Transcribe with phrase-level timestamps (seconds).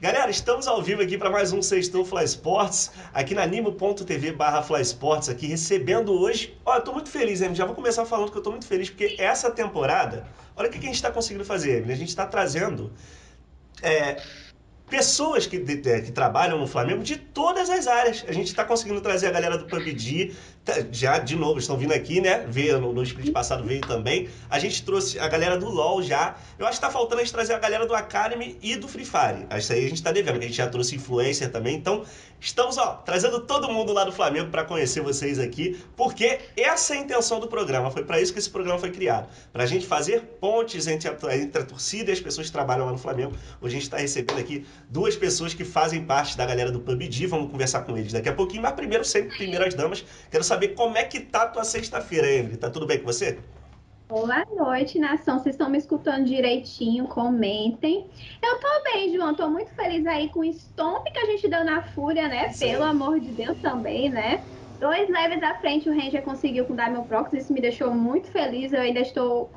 [0.00, 4.60] Galera, estamos ao vivo aqui para mais um Sextou Fly Sports, aqui na Nimo.tv barra
[4.62, 6.58] Fly Sports, aqui recebendo hoje.
[6.64, 7.56] Olha, eu tô muito feliz, Emily.
[7.56, 10.26] Já vou começar falando que eu tô muito feliz, porque essa temporada,
[10.56, 11.92] olha o que, a gente está conseguindo fazer, Emily.
[11.92, 12.92] A gente está trazendo
[13.82, 14.20] é,
[14.90, 18.24] pessoas que, de, que trabalham no Flamengo de todas as áreas.
[18.28, 20.36] A gente está conseguindo trazer a galera do PUBG,
[20.90, 22.44] já de novo, estão vindo aqui, né?
[22.48, 24.28] Veio no, no split passado, veio também.
[24.48, 26.36] A gente trouxe a galera do LoL já.
[26.58, 29.04] Eu acho que está faltando a gente trazer a galera do Academy e do Free
[29.04, 29.46] Fire.
[29.58, 31.76] Isso aí a gente está devendo, que a gente já trouxe influencer também.
[31.76, 32.04] Então,
[32.40, 36.98] estamos, ó, trazendo todo mundo lá do Flamengo para conhecer vocês aqui, porque essa é
[36.98, 37.90] a intenção do programa.
[37.90, 39.28] Foi para isso que esse programa foi criado.
[39.52, 42.86] Para a gente fazer pontes entre a, entre a torcida e as pessoas que trabalham
[42.86, 43.32] lá no Flamengo.
[43.60, 47.26] Hoje a gente está recebendo aqui duas pessoas que fazem parte da galera do PUBG.
[47.26, 48.62] Vamos conversar com eles daqui a pouquinho.
[48.62, 52.56] Mas primeiro, sempre primeiras damas, quero saber como é que tá a tua sexta-feira, Emily.
[52.56, 53.38] Tá tudo bem com você?
[54.08, 55.38] Boa noite, nação.
[55.38, 57.06] Vocês estão me escutando direitinho?
[57.06, 58.06] Comentem.
[58.42, 59.34] Eu tô bem, João.
[59.34, 62.52] Tô muito feliz aí com o stomp que a gente deu na Fúria, né?
[62.52, 62.72] Sim.
[62.72, 64.42] Pelo amor de Deus também, né?
[64.78, 67.32] Dois leves à frente o Ranger conseguiu com o Diamond Prox.
[67.32, 68.72] Isso me deixou muito feliz.
[68.72, 69.50] Eu ainda estou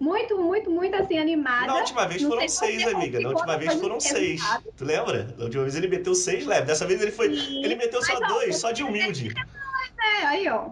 [0.00, 1.66] muito, muito, muito assim animada.
[1.66, 3.20] Na última vez foram seis, amiga.
[3.20, 4.42] Na última vez foram seis.
[4.76, 5.34] Tu lembra?
[5.38, 6.66] Na última vez ele meteu seis leves.
[6.66, 7.34] Dessa vez ele foi.
[7.34, 7.64] Sim.
[7.64, 9.32] Ele meteu só Mas, dois, ó, só de humilde.
[9.98, 10.70] É, aí, ó.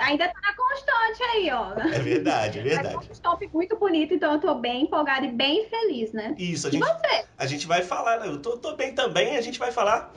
[0.00, 1.72] Ainda tá constante aí, ó.
[1.74, 2.94] É verdade, é verdade.
[2.94, 6.34] É um stop muito bonito, então eu tô bem empolgada e bem feliz, né?
[6.38, 7.24] Isso, a gente, você?
[7.36, 8.28] a gente vai falar, né?
[8.28, 10.12] eu tô, tô bem também, a gente vai falar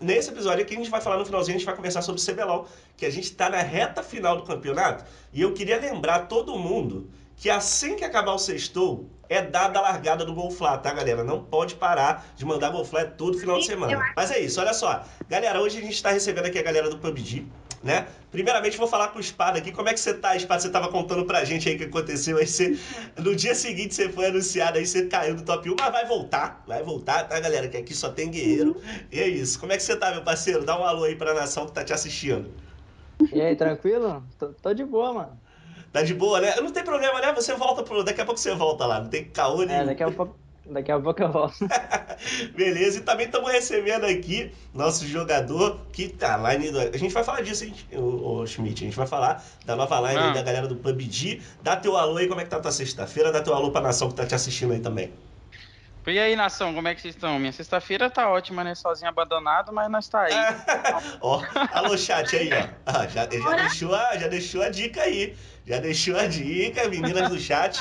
[0.00, 2.24] Nesse episódio aqui, a gente vai falar no finalzinho, a gente vai conversar sobre o
[2.24, 5.04] CBLOL, que a gente está na reta final do campeonato.
[5.32, 9.82] E eu queria lembrar todo mundo que assim que acabar o sextou, é dada a
[9.82, 11.22] largada do Golflá, tá, galera?
[11.22, 14.12] Não pode parar de mandar Golflá todo final de semana.
[14.16, 15.04] Mas é isso, olha só.
[15.28, 17.46] Galera, hoje a gente está recebendo aqui a galera do PUBG,
[17.82, 18.06] né?
[18.30, 19.72] Primeiramente, vou falar com o Espada aqui.
[19.72, 20.60] Como é que você tá, Espada?
[20.60, 22.36] Você tava contando pra gente aí o que aconteceu.
[22.36, 22.78] Aí você,
[23.16, 26.62] no dia seguinte, você foi anunciado aí, você caiu do top 1, mas vai voltar.
[26.66, 27.68] Vai voltar, tá, galera?
[27.68, 28.80] Que aqui só tem guerreiro.
[29.10, 29.58] E é isso.
[29.58, 30.64] Como é que você tá, meu parceiro?
[30.64, 32.52] Dá um alô aí pra nação que tá te assistindo.
[33.32, 34.22] E aí, tranquilo?
[34.38, 35.40] Tô, tô de boa, mano.
[35.92, 36.54] Tá de boa, né?
[36.56, 37.32] Não tem problema, né?
[37.32, 38.04] Você volta pro.
[38.04, 39.80] Daqui a pouco você volta lá, não tem caô nenhum.
[39.80, 40.36] É, daqui a pouco.
[40.70, 41.66] Daqui a pouco eu volto.
[42.54, 46.78] Beleza, e também estamos recebendo aqui nosso jogador que tá line do...
[46.78, 48.84] A gente vai falar disso, hein, o, o Schmidt.
[48.84, 50.32] A gente vai falar da nova line ah.
[50.32, 51.42] da galera do PUBG.
[51.62, 53.32] Dá teu alô aí, como é que tá a tua sexta-feira?
[53.32, 55.12] Dá teu alô pra nação que tá te assistindo aí também.
[56.06, 57.38] E aí, nação, como é que vocês estão?
[57.38, 58.74] Minha sexta-feira tá ótima, né?
[58.74, 60.32] Sozinho abandonado, mas nós tá aí.
[61.20, 62.66] ó, alô, chat aí, ó.
[62.86, 65.36] Ah, já, já, deixou a, já deixou a dica aí.
[65.66, 67.78] Já deixou a dica, meninas do chat.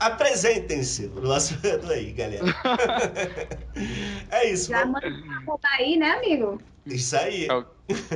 [0.00, 1.58] Apresentem-se pro nosso
[1.90, 2.44] aí, galera.
[4.30, 4.70] é isso.
[4.70, 5.06] Já manda
[5.78, 6.60] aí, né, amigo?
[6.86, 7.48] Isso aí.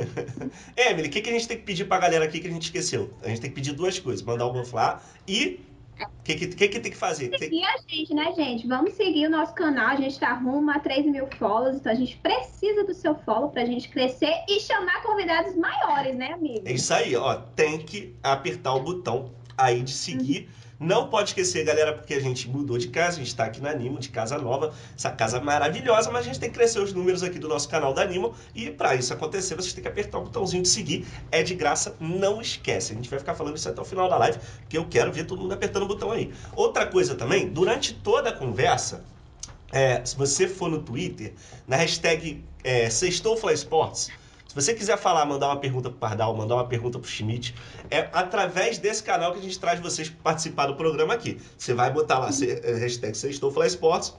[0.75, 2.63] Emily, o que, que a gente tem que pedir pra galera aqui que a gente
[2.63, 3.13] esqueceu?
[3.23, 5.59] A gente tem que pedir duas coisas: mandar o Boflá e
[5.99, 7.31] o que, que, que, que, tem que fazer?
[7.37, 7.65] Seguir tem...
[7.65, 8.67] a gente, né, gente?
[8.67, 9.89] Vamos seguir o nosso canal.
[9.89, 13.49] A gente tá rumo a 3 mil follows, então a gente precisa do seu follow
[13.49, 16.61] pra gente crescer e chamar convidados maiores, né, amigo?
[16.65, 17.35] É isso aí, ó.
[17.35, 20.41] Tem que apertar o botão aí de seguir.
[20.41, 23.59] Uhum não pode esquecer, galera, porque a gente mudou de casa, a gente está aqui
[23.59, 26.93] na Animo, de casa nova, essa casa maravilhosa, mas a gente tem que crescer os
[26.93, 30.19] números aqui do nosso canal da Animo e para isso acontecer, vocês têm que apertar
[30.19, 32.93] o botãozinho de seguir, é de graça, não esquece.
[32.93, 35.25] A gente vai ficar falando isso até o final da live, porque eu quero ver
[35.25, 36.31] todo mundo apertando o botão aí.
[36.55, 39.03] Outra coisa também, durante toda a conversa,
[39.71, 41.33] é, se você for no Twitter,
[41.67, 44.09] na hashtag é, Sextou Sports,
[44.61, 47.53] você quiser falar, mandar uma pergunta pro Pardal, mandar uma pergunta pro Schmidt,
[47.91, 51.39] é através desse canal que a gente traz vocês participar do programa aqui.
[51.55, 54.15] Você vai botar lá, é, hashtag Sextou Fly Sports,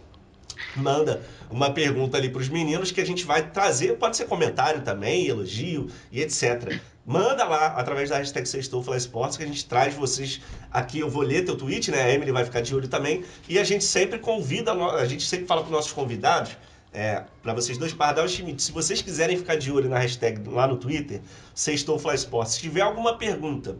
[0.77, 4.83] manda uma pergunta ali para os meninos que a gente vai trazer, pode ser comentário
[4.83, 6.81] também, elogio e etc.
[7.05, 11.01] Manda lá através da hashtag Sextou Fly Sports que a gente traz vocês aqui.
[11.01, 12.03] Eu vou ler teu tweet, né?
[12.03, 13.25] A Emily vai ficar de olho também.
[13.49, 16.57] E a gente sempre convida, a gente sempre fala para os nossos convidados
[16.99, 20.49] é, para vocês dois, Pardal e Schmidt, se vocês quiserem ficar de olho na hashtag
[20.49, 21.21] lá no Twitter,
[21.55, 23.77] Sextou Fly Sports, se tiver alguma pergunta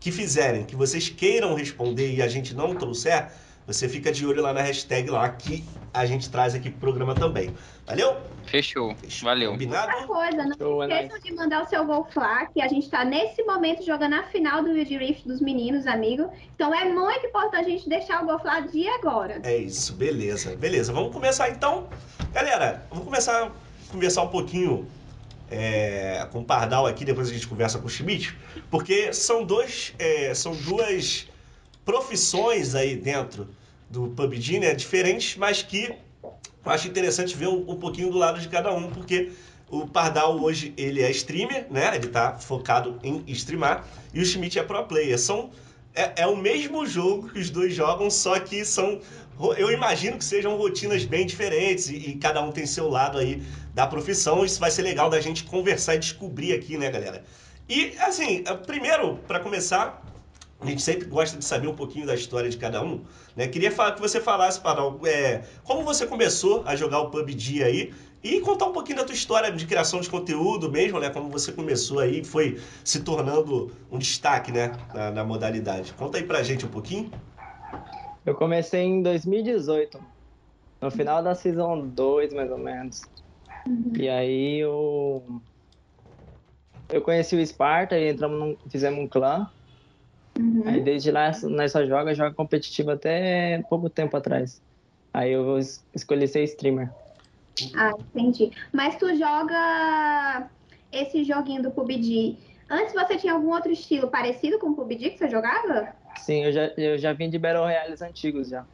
[0.00, 3.30] que fizerem, que vocês queiram responder e a gente não trouxer,
[3.66, 5.64] você fica de olho lá na hashtag lá que
[5.94, 7.54] a gente traz aqui pro programa também.
[7.86, 8.16] Valeu?
[8.46, 8.94] Fechou.
[8.96, 9.28] Fechou.
[9.28, 9.52] Valeu.
[9.52, 9.92] Combinado?
[9.92, 12.68] Outra coisa, não Show, é esqueçam é de mandar o seu gol flá, que a
[12.68, 16.32] gente está nesse momento jogando a final do Wild Rift dos meninos, amigo.
[16.54, 19.40] Então é muito importante a gente deixar o gol flá de agora.
[19.44, 20.56] É isso, beleza.
[20.56, 21.88] Beleza, vamos começar então.
[22.32, 23.50] Galera, vamos começar a
[23.90, 24.88] conversar um pouquinho
[25.50, 28.36] é, com o Pardal aqui, depois a gente conversa com o Schmidt,
[28.70, 31.28] porque são, dois, é, são duas
[31.84, 33.48] profissões aí dentro
[33.90, 35.94] do PUBG, né, diferentes, mas que
[36.64, 39.32] eu acho interessante ver um, pouquinho do lado de cada um, porque
[39.68, 41.96] o Pardal hoje ele é streamer, né?
[41.96, 45.18] Ele tá focado em streamar e o Schmidt é pro player.
[45.18, 45.50] São
[45.94, 49.00] é, é o mesmo jogo que os dois jogam, só que são.
[49.56, 53.42] Eu imagino que sejam rotinas bem diferentes e, e cada um tem seu lado aí
[53.74, 54.44] da profissão.
[54.44, 57.24] Isso vai ser legal da gente conversar e descobrir aqui, né, galera?
[57.68, 60.02] E, assim, primeiro, para começar,
[60.62, 63.00] a gente sempre gosta de saber um pouquinho da história de cada um.
[63.34, 63.48] Né?
[63.48, 67.92] Queria falar, que você falasse, Parol, é, como você começou a jogar o PUBG aí
[68.22, 71.10] e contar um pouquinho da tua história de criação de conteúdo mesmo, né?
[71.10, 74.70] Como você começou aí e foi se tornando um destaque, né?
[74.94, 75.92] Na, na modalidade.
[75.94, 77.10] Conta aí pra gente um pouquinho.
[78.24, 79.98] Eu comecei em 2018,
[80.80, 83.02] no final da Season 2, mais ou menos.
[83.98, 85.24] E aí eu.
[86.88, 89.50] Eu conheci o Sparta e entramos num, fizemos um clã.
[90.38, 90.62] Uhum.
[90.66, 94.60] Aí desde lá nós só joga, joga competitivo até pouco tempo atrás.
[95.12, 96.90] Aí eu es- escolhi ser streamer.
[97.76, 98.50] Ah, entendi.
[98.72, 100.50] Mas tu joga
[100.90, 102.38] esse joguinho do PUBG.
[102.68, 105.94] Antes você tinha algum outro estilo parecido com o PUBG que você jogava?
[106.16, 108.64] Sim, eu já, eu já vim de Battle Royales antigos já.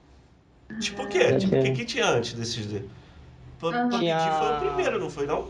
[0.81, 1.37] Tipo o quê?
[1.37, 2.85] Tipo, o que, que tinha antes desses Aham.
[3.59, 5.49] PUBG Tinha- foi o primeiro, não foi não?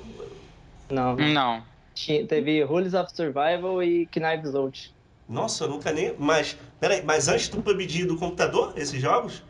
[0.90, 1.16] Não.
[1.16, 1.66] Não.
[1.94, 4.94] Tinha- teve Rules of Survival e Knives Out.
[5.28, 6.14] Nossa, eu nunca nem.
[6.18, 6.56] Mas.
[6.80, 9.42] Peraí, mas antes do PUBG do computador, esses jogos?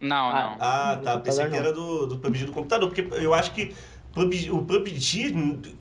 [0.00, 0.56] Não, Ah, não.
[0.60, 1.18] Ah, No tá.
[1.20, 3.74] Pensei que era do, do PUBG do computador, porque eu acho que
[4.12, 5.32] PUBG- o PUBG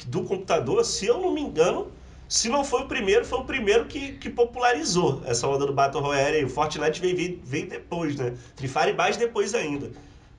[0.07, 1.91] do computador, se eu não me engano,
[2.27, 6.01] se não foi o primeiro, foi o primeiro que, que popularizou essa onda do Battle
[6.03, 6.37] Royale.
[6.37, 6.45] aí.
[6.45, 8.35] O Fortnite veio, veio, veio depois, né?
[8.55, 9.91] Free Fire mais depois ainda.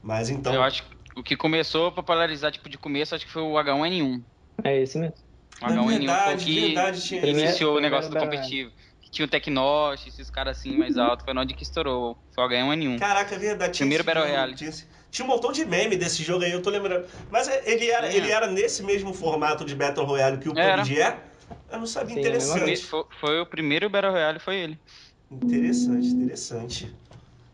[0.03, 0.55] Mas então.
[0.55, 3.57] Eu acho que o que começou a popularizar, tipo, de começo, acho que foi o
[3.59, 4.23] H1N1.
[4.65, 5.26] É esse mesmo.
[5.63, 8.71] O É H1N1 foi o verdade, que verdade, tinha iniciou o negócio do competitivo.
[9.01, 12.19] Que tinha o Tecnosh, esses caras assim mais altos, foi onde que estourou.
[12.35, 12.99] Foi o H1N1.
[12.99, 13.79] Caraca, é verdade.
[13.79, 14.55] Primeiro Battle Royale.
[14.55, 17.07] Tinha, um montão de meme desse jogo aí, eu tô lembrando.
[17.31, 20.83] Mas é- ele era, ele era nesse mesmo formato de Battle Royale que o Era.
[20.83, 21.19] PUBG é?
[21.71, 22.15] Eu não sabia.
[22.15, 22.77] Sim, interessante.
[22.85, 24.79] Foi, foi o primeiro Battle Royale, foi ele.
[25.31, 26.95] Interessante, interessante.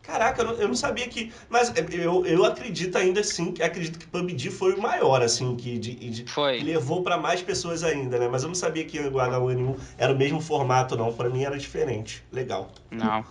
[0.03, 1.33] Caraca, eu não, eu não sabia que.
[1.49, 5.79] Mas eu, eu acredito ainda assim, que acredito que PUBG foi o maior, assim, que,
[5.79, 6.59] de, de- que Foi.
[6.59, 8.27] levou pra mais pessoas ainda, né?
[8.27, 11.13] Mas eu não sabia que o H1N1 era o mesmo formato, não.
[11.13, 12.21] Pra mim era diferente.
[12.31, 12.69] Legal.
[12.91, 13.23] Não.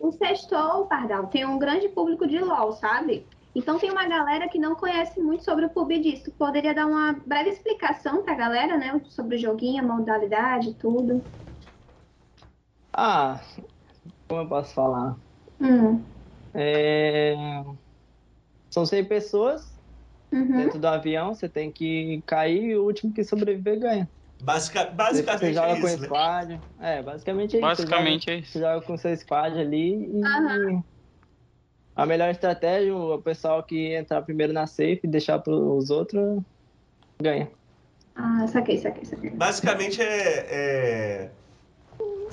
[0.00, 3.26] O Sextou, Pardal, tem um grande público de LOL, sabe?
[3.54, 6.22] Então tem uma galera que não conhece muito sobre o PUBG.
[6.24, 9.00] Tu poderia dar uma breve explicação pra galera, né?
[9.08, 11.24] Sobre o joguinho, a modalidade, tudo.
[12.92, 13.40] Ah,
[14.28, 15.25] como eu posso falar?
[15.60, 16.02] Hum.
[16.54, 17.34] É...
[18.70, 19.76] São 100 pessoas
[20.32, 20.56] Uhum.
[20.56, 24.10] dentro do avião, você tem que cair e o último que sobreviver ganha.
[24.42, 26.06] Basica, basicamente você joga é com isso, né?
[26.06, 26.60] squad.
[26.80, 27.66] É, basicamente é isso.
[27.66, 28.58] Basicamente é Você isso.
[28.58, 30.24] joga, você joga com seu squad ali e.
[30.24, 30.84] Aham.
[31.94, 36.42] A melhor estratégia, o pessoal que entrar primeiro na safe e deixar para os outros
[37.22, 37.50] ganha.
[38.14, 39.30] Ah, saquei, saquei, saquei.
[39.30, 41.24] Basicamente é.
[41.24, 41.30] é-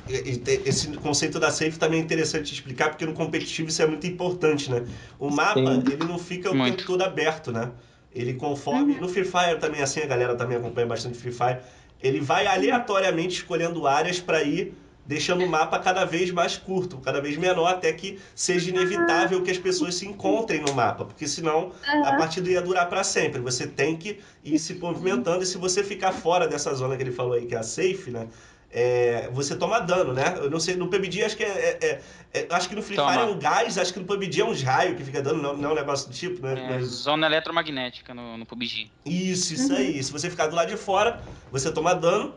[0.08, 4.06] Esse conceito da safe também é interessante de explicar, porque no competitivo isso é muito
[4.06, 4.86] importante, né?
[5.18, 5.84] O mapa, Sim.
[5.92, 6.76] ele não fica o Muito.
[6.76, 7.72] tempo todo aberto, né?
[8.14, 8.96] Ele conforme.
[9.00, 11.60] No Free Fire também assim, a galera também acompanha bastante Free Fire.
[12.02, 14.74] Ele vai aleatoriamente escolhendo áreas para ir
[15.06, 19.52] deixando o mapa cada vez mais curto, cada vez menor, até que seja inevitável que
[19.52, 21.72] as pessoas se encontrem no mapa, porque senão
[22.06, 23.42] a partida ia durar para sempre.
[23.42, 27.12] Você tem que ir se movimentando e se você ficar fora dessa zona que ele
[27.12, 28.28] falou aí, que é a safe, né?
[28.74, 30.34] É, você toma dano, né?
[30.38, 31.86] Eu não sei, no PUBG acho que é, é-
[32.34, 33.12] é- é- acho que no Free Toma.
[33.12, 35.56] Fire é um gás, acho que no PUBG é uns raios que fica dando, não,
[35.56, 36.60] não é um negócio do tipo, né?
[36.60, 38.90] É, Mas- zona eletromagnética no, no PUBG.
[39.06, 40.02] isso, isso aí.
[40.04, 42.34] Se você ficar do lado de fora, você toma dano.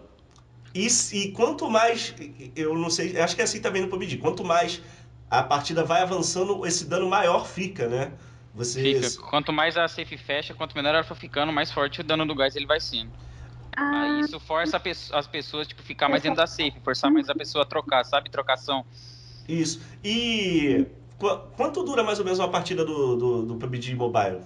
[0.75, 2.15] E, e quanto mais.
[2.55, 4.19] Eu não sei, acho que é assim também no PUBG.
[4.19, 4.83] Quanto mais
[5.31, 8.13] a partida vai avançando, esse dano maior fica, né?
[8.55, 8.83] Você.
[9.01, 9.23] Fica.
[9.31, 12.35] Quanto mais a safe fecha, quanto menor ela for ficando, mais forte o dano do
[12.35, 13.11] gás ele vai sendo.
[13.77, 14.81] Ah, Aí isso força
[15.13, 18.31] as pessoas, tipo, ficar mais dentro da safe, forçar mais a pessoa a trocar, sabe?
[18.31, 18.85] Trocação.
[19.49, 19.81] Isso.
[20.03, 20.87] E.
[21.19, 24.41] qu- quanto dura mais ou menos uma partida do, do, do PUBG Mobile?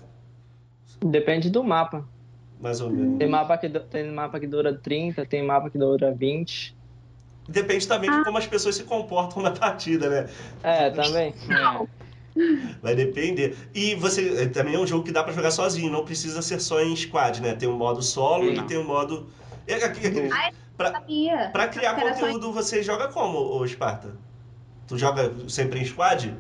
[1.01, 2.07] Depende do mapa.
[2.61, 3.19] Mais ou menos.
[3.19, 6.77] Tem mapa que, tem mapa que dura 30, tem mapa que dura 20.
[7.49, 10.31] Depende também de como as pessoas se comportam na partida, né?
[10.63, 11.35] É, também.
[11.49, 11.87] É.
[12.83, 13.57] Vai depender.
[13.75, 16.81] E você também é um jogo que dá pra jogar sozinho, não precisa ser só
[16.81, 17.55] em squad, né?
[17.55, 18.67] Tem um modo solo e Não.
[18.67, 19.27] tem um modo.
[19.67, 21.51] É, aqui- aqui- Ai, pra, sabia.
[21.53, 24.15] pra criar Era só- conteúdo, você joga como, ô Esparta?
[24.87, 26.35] Tu joga sempre em squad?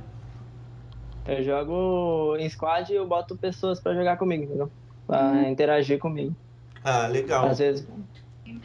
[1.26, 4.70] Eu jogo em squad e eu boto pessoas pra jogar comigo, entendeu?
[5.06, 5.48] Pra Uhum.
[5.50, 6.34] interagir comigo.
[6.82, 7.46] Ah, legal.
[7.46, 7.86] Às vezes,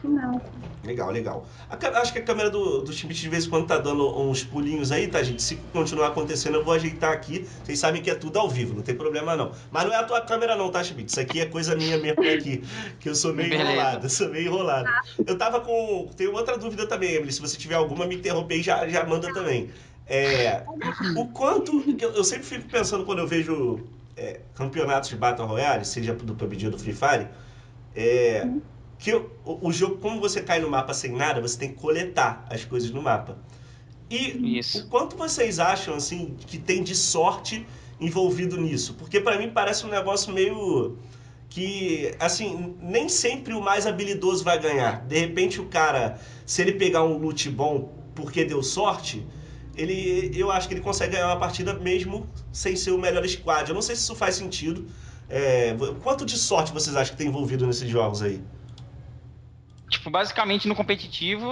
[0.07, 0.41] Não.
[0.83, 1.47] Legal, legal.
[1.69, 4.43] A acho que a câmera do, do Schmidt de vez em quando tá dando uns
[4.43, 5.41] pulinhos aí, tá, gente?
[5.41, 7.47] Se continuar acontecendo, eu vou ajeitar aqui.
[7.63, 9.51] Vocês sabem que é tudo ao vivo, não tem problema não.
[9.71, 11.11] Mas não é a tua câmera não, tá, Schmidt?
[11.11, 12.63] Isso aqui é coisa minha mesmo aqui.
[12.99, 13.71] Que eu sou meio Beleza.
[13.71, 14.89] enrolado, eu sou meio enrolado.
[15.25, 16.09] Eu tava com.
[16.15, 17.31] Tenho outra dúvida também, Emily.
[17.31, 19.69] Se você tiver alguma, me interrompe aí, já, já manda também.
[20.07, 20.63] É,
[21.17, 21.83] o quanto.
[21.99, 23.83] Eu, eu sempre fico pensando quando eu vejo
[24.15, 27.27] é, campeonatos de Battle Royale, seja do PUBG ou do Free Fire,
[27.95, 28.47] é,
[28.97, 32.45] que o, o jogo, como você cai no mapa sem nada, você tem que coletar
[32.49, 33.37] as coisas no mapa.
[34.09, 34.85] E Isso.
[34.85, 37.65] o quanto vocês acham assim que tem de sorte
[37.99, 38.93] envolvido nisso?
[38.93, 40.97] Porque pra mim parece um negócio meio
[41.49, 45.05] que assim, nem sempre o mais habilidoso vai ganhar.
[45.05, 49.25] De repente o cara, se ele pegar um loot bom porque deu sorte,
[49.75, 53.69] ele eu acho que ele consegue ganhar uma partida mesmo sem ser o melhor squad.
[53.69, 54.87] Eu não sei se isso faz sentido.
[55.27, 58.39] É, quanto de sorte vocês acham que tem envolvido nesses jogos aí?
[59.95, 61.47] Tipo, basicamente no competitivo,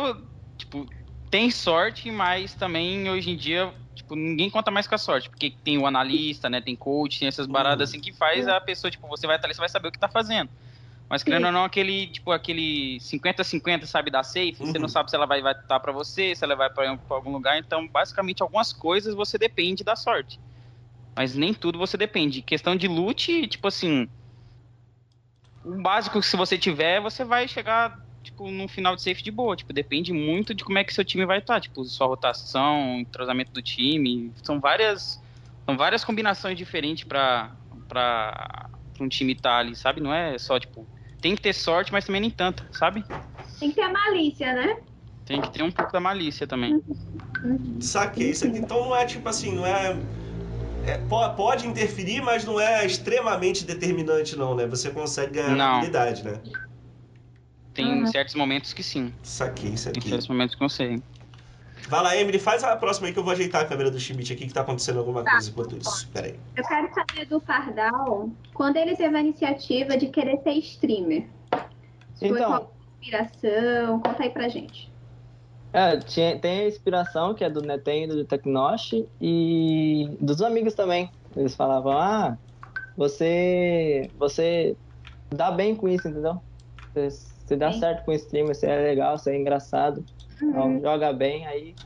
[0.58, 0.86] tipo,
[1.32, 5.50] tem sorte, mas também hoje em dia, tipo, ninguém conta mais com a sorte, porque
[5.50, 9.08] tem o analista, né, tem coach, tem essas baradas assim que faz a pessoa, tipo,
[9.08, 10.50] você vai estar ali, você vai saber o que tá fazendo.
[11.10, 11.48] Mas querendo Sim.
[11.48, 14.82] ou não, aquele, tipo, aquele 50-50, sabe, da safe, você Uhum.
[14.82, 17.32] não sabe se ela vai vai estar pra você, se ela vai pra, pra algum
[17.32, 20.38] lugar, então, basicamente, algumas coisas você depende da sorte.
[21.16, 22.42] Mas nem tudo você depende.
[22.42, 24.10] Questão de loot, tipo assim,
[25.64, 29.30] o básico que se você tiver, você vai chegar, tipo, num final de safe de
[29.32, 29.56] boa.
[29.56, 31.60] Tipo, depende muito de como é que seu time vai estar.
[31.60, 34.34] Tipo, sua rotação, entrosamento do time.
[34.44, 35.22] São várias.
[35.66, 37.52] São várias combinações diferentes pra,
[37.88, 40.02] pra, pra um time estar ali, sabe?
[40.02, 40.88] Não é só, tipo.
[41.22, 43.06] Tem que ter sorte, mas também nem tanta, sabe?
[43.60, 44.78] Tem que ter a malícia, né?
[45.24, 46.84] Tem que ter um pouco da malícia também.
[47.80, 48.30] Saquei.
[48.32, 49.98] Isso aqui, então não é tipo assim, não é,
[50.86, 54.68] é, po- Pode interferir, mas não é extremamente determinante, não, né?
[54.68, 55.78] Você consegue ganhar Não.
[55.78, 56.42] habilidade, né?
[57.74, 58.08] Tem Uhum.
[58.08, 59.14] certos momentos que sim.
[59.24, 60.02] Saquei, Tem saquei.
[60.10, 61.02] certos momentos que consegue.
[61.90, 64.32] Vai lá, Emily, faz a próxima aí que eu vou ajeitar a câmera do Schmidt
[64.32, 65.32] aqui, que tá acontecendo alguma Tá.
[65.32, 66.08] coisa enquanto isso.
[66.10, 66.40] Pera aí.
[66.56, 71.28] Eu quero saber do Pardal quando ele teve a iniciativa de querer ser streamer.
[72.20, 74.00] Foi Então, qual a inspiração?
[74.00, 74.92] Conta aí pra gente.
[75.76, 81.10] é, tinha- tem a inspiração que é do Nintendo, do Tecnosh e dos amigos também.
[81.36, 82.38] Eles falavam, ah,
[82.96, 84.78] você, você
[85.34, 86.40] dá bem com isso, entendeu?
[86.94, 87.80] Você, você dá Sim.
[87.80, 90.06] certo com o streamer, você é legal, você é engraçado,
[90.50, 91.78] então, joga bem, aí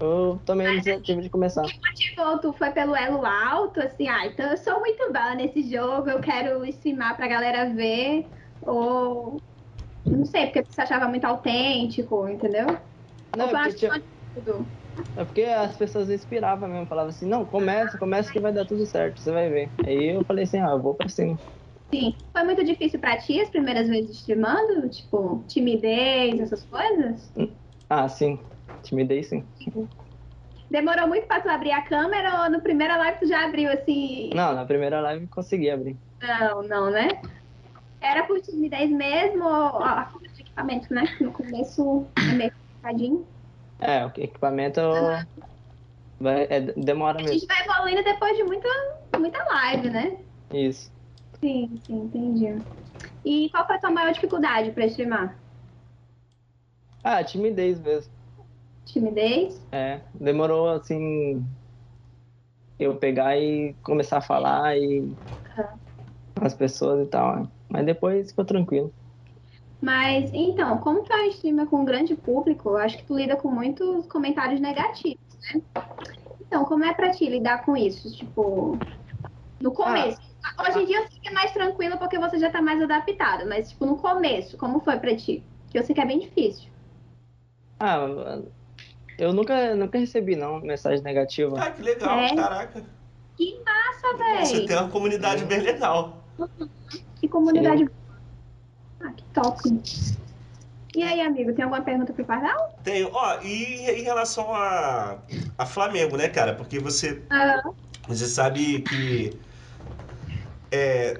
[0.00, 1.62] eu tomei a iniciativa de começar.
[1.62, 6.08] Motivou, tu foi pelo elo alto, assim, ah, então eu sou muito boa nesse jogo,
[6.10, 9.42] eu quero streamar pra galera ver, ou...
[10.04, 12.66] Não sei, porque você achava muito autêntico, entendeu?
[13.34, 13.92] Não, ou foi uma porque tinha-
[14.34, 14.72] tudo?
[15.16, 18.86] É porque as pessoas inspiravam mesmo, falavam assim, não, começa, começa que vai dar tudo
[18.86, 19.74] certo, você vai ver.
[19.84, 21.40] Aí eu falei assim, ah, eu vou pra cima.
[21.92, 22.14] Sim.
[22.32, 24.88] Foi muito difícil pra ti as primeiras vezes streamando?
[24.88, 27.32] Tipo, timidez, essas coisas?
[27.88, 28.38] Ah, sim,
[28.82, 29.44] timidez sim.
[30.70, 34.30] Demorou muito pra tu abrir a câmera ou no primeira live tu já abriu assim?
[34.34, 35.98] Não, na primeira live consegui abrir.
[36.22, 37.08] Não, não, né?
[38.00, 41.04] Era por timidez mesmo ou a falta de equipamento, né?
[41.20, 43.26] No começo é meio complicadinho.
[43.80, 44.80] É, o equipamento
[46.20, 47.38] vai, é, demora A mesmo.
[47.38, 48.68] gente vai evoluindo depois de muita,
[49.18, 50.18] muita live, né?
[50.52, 50.97] Isso.
[51.42, 52.64] Sim, sim, entendi.
[53.24, 55.40] E qual foi a tua maior dificuldade pra streamar?
[57.02, 58.12] Ah, timidez mesmo.
[58.84, 59.54] Timidez?
[59.72, 61.44] É, demorou assim
[62.78, 65.16] eu pegar e começar a falar e
[66.40, 67.44] as pessoas e tal.
[67.44, 67.52] né?
[67.70, 68.94] Mas depois ficou tranquilo.
[69.80, 73.36] Mas, então, como tu é um streamer com um grande público, acho que tu lida
[73.36, 75.18] com muitos comentários negativos,
[75.54, 75.62] né?
[76.42, 78.10] Então, como é pra ti lidar com isso?
[78.16, 78.84] Tipo,
[79.60, 80.20] no começo.
[80.58, 83.46] Hoje em dia eu sei que é mais tranquilo porque você já tá mais adaptado,
[83.46, 85.42] mas, tipo, no começo, como foi pra ti?
[85.70, 86.68] Que eu sei que é bem difícil.
[87.78, 88.40] Ah,
[89.18, 91.56] eu nunca, nunca recebi não mensagem negativa.
[91.62, 92.34] Ah, que legal, É.
[92.34, 92.84] caraca.
[93.40, 94.66] Nossa, Você véi!
[94.66, 96.24] tem uma comunidade bem legal.
[97.20, 97.88] Que comunidade.
[99.00, 99.60] Ah, que top.
[100.96, 102.74] E aí, amigo, tem alguma pergunta pro Pardal?
[102.82, 103.10] Tenho.
[103.12, 105.18] Ó, e em relação a,
[105.56, 106.54] a Flamengo, né, cara?
[106.54, 107.62] Porque você, Ah,
[108.08, 109.38] você sabe que
[110.70, 111.18] é,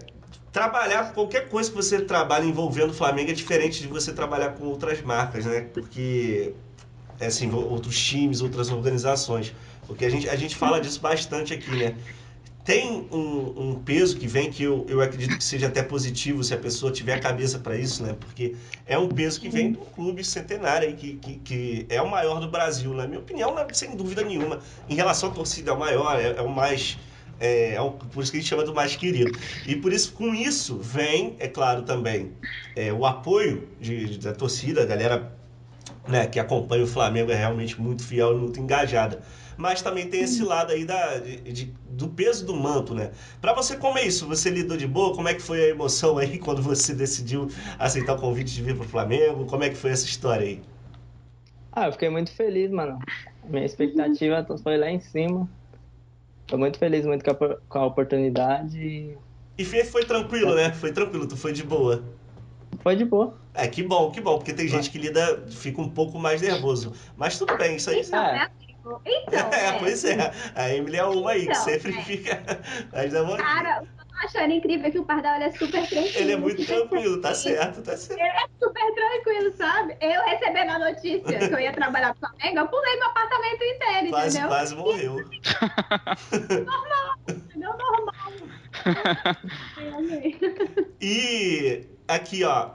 [0.52, 4.66] trabalhar, qualquer coisa que você trabalha envolvendo o Flamengo é diferente de você trabalhar com
[4.66, 5.62] outras marcas, né?
[5.72, 6.54] Porque,
[7.20, 9.54] é assim, outros times, outras organizações.
[9.86, 11.94] Porque a gente, a gente fala disso bastante aqui, né?
[12.64, 16.52] Tem um, um peso que vem que eu, eu acredito que seja até positivo se
[16.52, 18.14] a pessoa tiver a cabeça para isso, né?
[18.20, 22.40] Porque é um peso que vem do clube centenário que, que, que é o maior
[22.40, 23.66] do Brasil, na minha opinião, né?
[23.72, 24.58] sem dúvida nenhuma.
[24.86, 26.98] Em relação à torcida, é o maior, é, é o mais
[27.40, 29.38] É, é um- por isso que a gente chama do mais querido.
[29.66, 32.32] E por isso, com isso, vem, é claro, também
[32.76, 35.32] é, o apoio de- de- da torcida, a galera
[36.06, 39.22] né, que acompanha o Flamengo é realmente muito fiel e muito engajada.
[39.56, 43.10] Mas também tem esse lado aí da, de- de- do peso do manto, né?
[43.40, 44.26] Pra você, como é isso?
[44.28, 45.14] Você lidou de boa?
[45.14, 48.76] Como é que foi a emoção aí quando você decidiu aceitar o convite de vir
[48.76, 49.44] pro Flamengo?
[49.46, 50.62] Como é que foi essa história aí?
[51.72, 52.98] Ah, eu fiquei muito feliz, mano.
[53.44, 55.48] Minha expectativa foi lá em cima.
[56.48, 59.16] Tô muito feliz muito com a, com a oportunidade.
[59.56, 60.72] e foi, foi tranquilo, né?
[60.72, 62.02] Foi tranquilo, tu foi de boa.
[62.80, 63.34] Foi de boa.
[63.54, 66.92] É, que bom, que bom, porque tem gente que lida, fica um pouco mais nervoso.
[67.16, 68.00] Mas tudo bem, isso aí.
[68.00, 68.32] Então, É.
[68.32, 69.00] né, amigo?
[69.04, 69.78] Então, é, né?
[69.78, 70.32] pois é.
[70.54, 72.02] A Emily é uma aí, que Então, sempre é.
[72.02, 72.40] fica
[72.92, 73.42] mais da vontade.
[73.42, 73.82] Cara,
[74.24, 76.10] achando incrível que o Pardal é super tranquilo.
[76.14, 78.18] Ele é muito tranquilo, tá certo, tá certo.
[78.18, 79.96] Ele é super tranquilo, sabe?
[80.00, 84.08] Eu recebendo a notícia que eu ia trabalhar pro Flamengo, eu pulei meu apartamento inteiro,
[84.10, 84.48] Quase, entendeu?
[84.48, 85.16] quase morreu.
[86.32, 86.64] Entendeu?
[86.64, 87.14] Normal.
[89.80, 90.38] Eu amei.
[91.00, 92.70] E aqui, ó.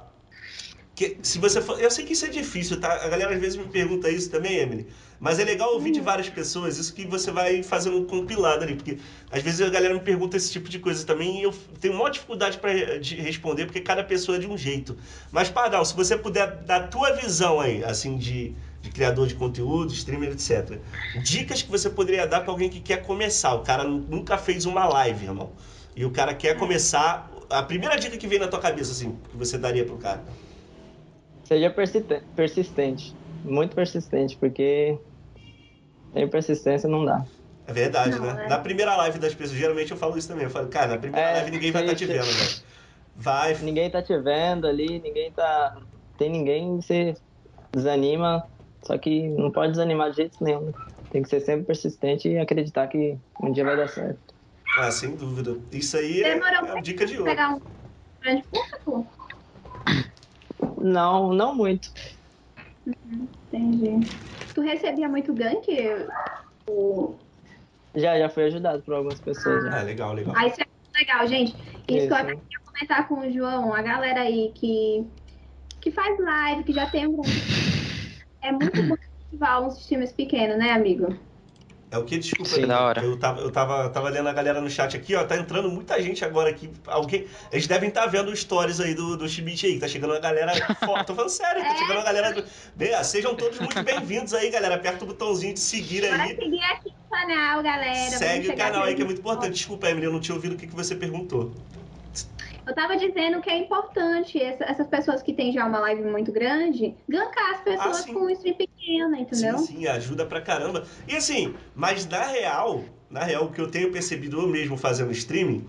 [1.10, 2.94] Que- se você for, eu sei que isso é difícil, tá?
[2.94, 4.88] A galera às vezes me pergunta isso também, Emily.
[5.20, 8.76] Mas é legal ouvir de várias pessoas, isso que você vai fazendo um compilado ali.
[8.76, 8.98] Porque
[9.32, 12.10] às vezes a galera me pergunta esse tipo de coisa também e eu tenho maior
[12.10, 12.72] dificuldade para
[13.18, 14.98] responder, porque cada pessoa é de um jeito.
[15.32, 19.36] Mas, Pardal, se você puder dar a tua visão aí, assim, de, de criador de
[19.36, 20.78] conteúdo, streamer, etc.
[21.24, 23.54] Dicas que você poderia dar para alguém que quer começar.
[23.54, 25.52] O cara nu- nunca fez uma live, irmão.
[25.96, 27.32] E o cara quer começar.
[27.50, 30.24] A primeira dica que vem na tua cabeça, assim, que você daria pro cara.
[31.54, 33.16] Seja persiste- persistente.
[33.44, 34.98] Muito persistente, porque
[36.12, 37.24] sem persistência não dá.
[37.68, 38.46] É verdade, Não, né?
[38.46, 38.50] é.
[38.50, 40.46] Na primeira live das pessoas, geralmente eu falo isso também.
[40.46, 42.64] Eu falo, cara, na primeira É, live ninguém vai estar sim, te vendo, velho.
[43.16, 43.54] Vai.
[43.60, 45.76] Ninguém tá te vendo ali, ninguém tá.
[46.18, 47.14] Tem ninguém, você
[47.72, 48.44] desanima.
[48.84, 50.66] Só que não pode desanimar de jeito nenhum.
[50.66, 50.72] né?
[51.12, 54.34] Tem que ser sempre persistente e acreditar que um dia vai dar certo.
[54.76, 55.56] Ah, sem dúvida.
[55.72, 57.26] Isso aí é, Demorou é a dica de ouro.
[57.26, 57.62] Pegar um
[58.20, 58.44] grande
[58.84, 59.23] público?
[60.84, 61.90] Não, não muito.
[62.86, 64.10] Entendi.
[64.54, 65.66] Tu recebia muito gank?
[67.96, 69.64] Já, já fui ajudado por algumas pessoas.
[69.64, 69.80] Já.
[69.80, 70.36] Ah, legal, legal.
[70.38, 71.52] Ah, isso é muito legal, gente.
[71.52, 72.14] Isso que eu Isso.
[72.14, 75.06] até queria comentar com o João, a galera aí que,
[75.80, 77.22] que faz live, que já tem um.
[78.42, 78.96] É muito bom
[79.30, 81.08] ativar uns times pequenos, né, amigo?
[81.94, 82.18] É o que?
[82.18, 82.50] Desculpa.
[82.50, 82.66] Sim, aí.
[82.66, 83.04] da hora.
[83.04, 85.24] Eu tava, eu tava, tava lendo a galera no chat aqui, ó.
[85.24, 86.68] Tá entrando muita gente agora aqui.
[86.88, 89.74] Alguém, eles devem estar vendo os stories aí do, do Chibit aí.
[89.76, 91.06] que Tá chegando uma galera forte.
[91.06, 92.34] Tô falando sério, tá chegando uma galera.
[92.34, 92.44] Do...
[92.76, 94.74] Bem, ah, sejam todos muito bem-vindos aí, galera.
[94.74, 96.36] Aperta o botãozinho de seguir Bora aí.
[96.36, 98.18] seguir aqui o canal, galera.
[98.18, 99.54] Segue o canal aí que é muito importante.
[99.54, 101.54] Desculpa, Emily, eu não tinha ouvido o que, que você perguntou.
[102.66, 106.32] Eu tava dizendo que é importante essa- essas pessoas que têm já uma live muito
[106.32, 109.58] grande gankar as pessoas Ah, com um stream pequena, entendeu?
[109.58, 110.86] Sim, sim, ajuda pra caramba.
[111.08, 115.12] E assim, mas na real, na real, o que eu tenho percebido eu mesmo fazendo
[115.12, 115.66] streaming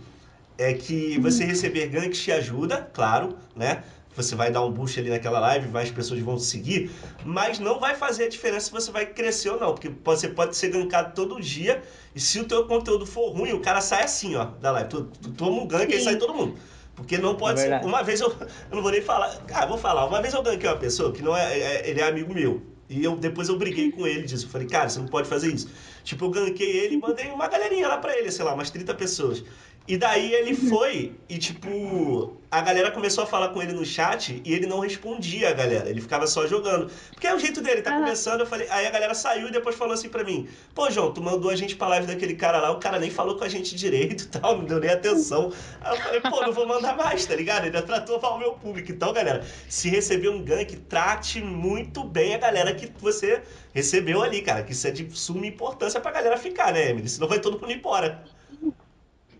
[0.57, 3.83] é que você receber ganks te ajuda, claro, né?
[4.16, 6.88] Você vai dar um boost ali naquela live, mais pessoas vão te seguir,
[7.24, 10.57] mas não vai fazer a diferença se você vai crescer ou não, porque você pode
[10.57, 11.83] ser gankado todo dia
[12.14, 14.88] e se o teu conteúdo for ruim, o cara sai assim, ó, da live.
[14.88, 16.57] Tu, tu toma um gank e sai todo mundo.
[16.94, 17.87] Porque não pode É ser.
[17.87, 18.28] Uma vez eu.
[18.70, 19.37] Eu não vou nem falar.
[19.52, 20.07] Ah, vou falar.
[20.07, 22.62] Uma vez eu ganhei uma pessoa que não é, é- Ele é amigo meu.
[22.88, 24.46] E eu depois eu briguei com ele disso.
[24.46, 25.68] Eu falei, cara, você não pode fazer isso.
[26.04, 28.94] Tipo, eu ganquei ele e mandei uma galerinha lá pra ele, sei lá, umas 30
[28.94, 29.42] pessoas.
[29.87, 34.40] E daí ele foi e, tipo, a galera começou a falar com ele no chat
[34.42, 35.90] e ele não respondia a galera.
[35.90, 36.90] Ele ficava só jogando.
[37.11, 38.01] Porque é o jeito dele, tá Aham.
[38.05, 38.40] começando.
[38.40, 41.20] Eu falei, aí a galera saiu e depois falou assim pra mim: Pô, João, tu
[41.20, 43.75] mandou a gente pra live daquele cara lá, o cara nem falou com a gente
[43.75, 45.53] direito e tal, não deu nem atenção.
[45.83, 47.66] Aí eu falei, pô, não vou mandar mais, tá ligado?
[47.66, 48.90] Ele já tratou mal o meu público.
[48.90, 53.42] Então, galera, se receber um gank, trate muito bem a galera que você
[53.75, 54.62] recebeu ali, cara.
[54.62, 57.09] Que isso é de suma importância pra galera ficar, né, Emily?
[57.09, 58.25] Senão vai todo mundo embora.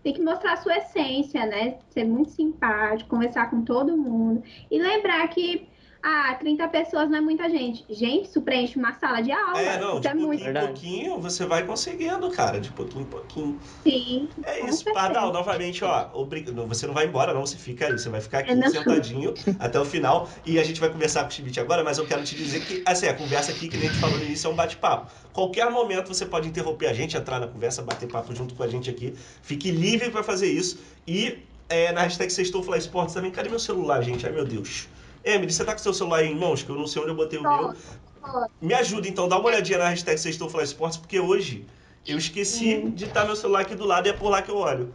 [0.05, 1.79] Tem que mostrar a sua essência, né?
[1.89, 4.43] Ser muito simpático, conversar com todo mundo.
[4.69, 5.67] E lembrar que,
[6.07, 7.83] ah, 30 pessoas não é muita gente.
[7.89, 9.59] Gente, isso preenche uma sala de aula.
[9.59, 10.47] É, não, isso de é pouquinho muito.
[10.47, 12.59] em pouquinho você vai conseguindo, cara.
[12.59, 13.59] De pouquinho em pouquinho.
[13.81, 14.29] Sim.
[14.45, 14.93] É isso, certeza.
[14.93, 18.21] Pardal, novamente, ó, obri- não, você não vai embora, não, você fica aí, você vai
[18.21, 18.69] ficar aqui não.
[18.69, 22.05] sentadinho até o final e a gente vai conversar com o Chibit agora, mas eu
[22.05, 24.47] quero te dizer que, assim, a conversa aqui, que nem a gente falou no início,
[24.47, 25.11] é um bate-papo.
[25.33, 28.67] Qualquer momento você pode interromper a gente, entrar na conversa, bater papo junto com a
[28.67, 29.15] gente aqui.
[29.41, 30.79] Fique livre para fazer isso.
[31.07, 34.23] E é, na hashtag Sextou Fly Sports também, cadê meu celular, gente?
[34.25, 34.87] Ai, meu Deus.
[35.25, 36.61] Emily, você tá com seu celular aí em mãos?
[36.61, 37.73] Que eu não sei onde eu botei o Tô, meu.
[37.73, 38.47] tô.
[38.61, 41.65] Me ajuda, então, dá uma olhadinha na hashtag Sextou Fly Sports, porque hoje
[42.07, 42.91] eu esqueci Hum.
[42.91, 44.93] de estar meu celular aqui do lado e é por lá que eu olho.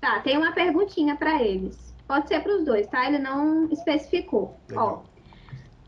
[0.00, 1.94] Tá, tem uma perguntinha pra eles.
[2.08, 3.06] Pode ser pros dois, tá?
[3.06, 4.56] Ele não especificou.
[4.68, 5.04] Legal.
[5.06, 5.10] Ó,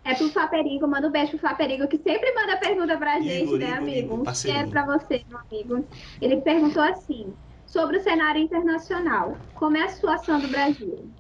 [0.05, 3.59] é pro Flaperigo, manda um beijo pro Flaperigo, que sempre manda pergunta pra gente, Igor,
[3.59, 4.14] né, Igor, amigo?
[4.23, 5.88] Igor, cheiro pra você, meu amigo.
[6.21, 7.33] Ele perguntou assim:
[7.66, 11.11] Sobre o cenário internacional, como é a situação do Brasil?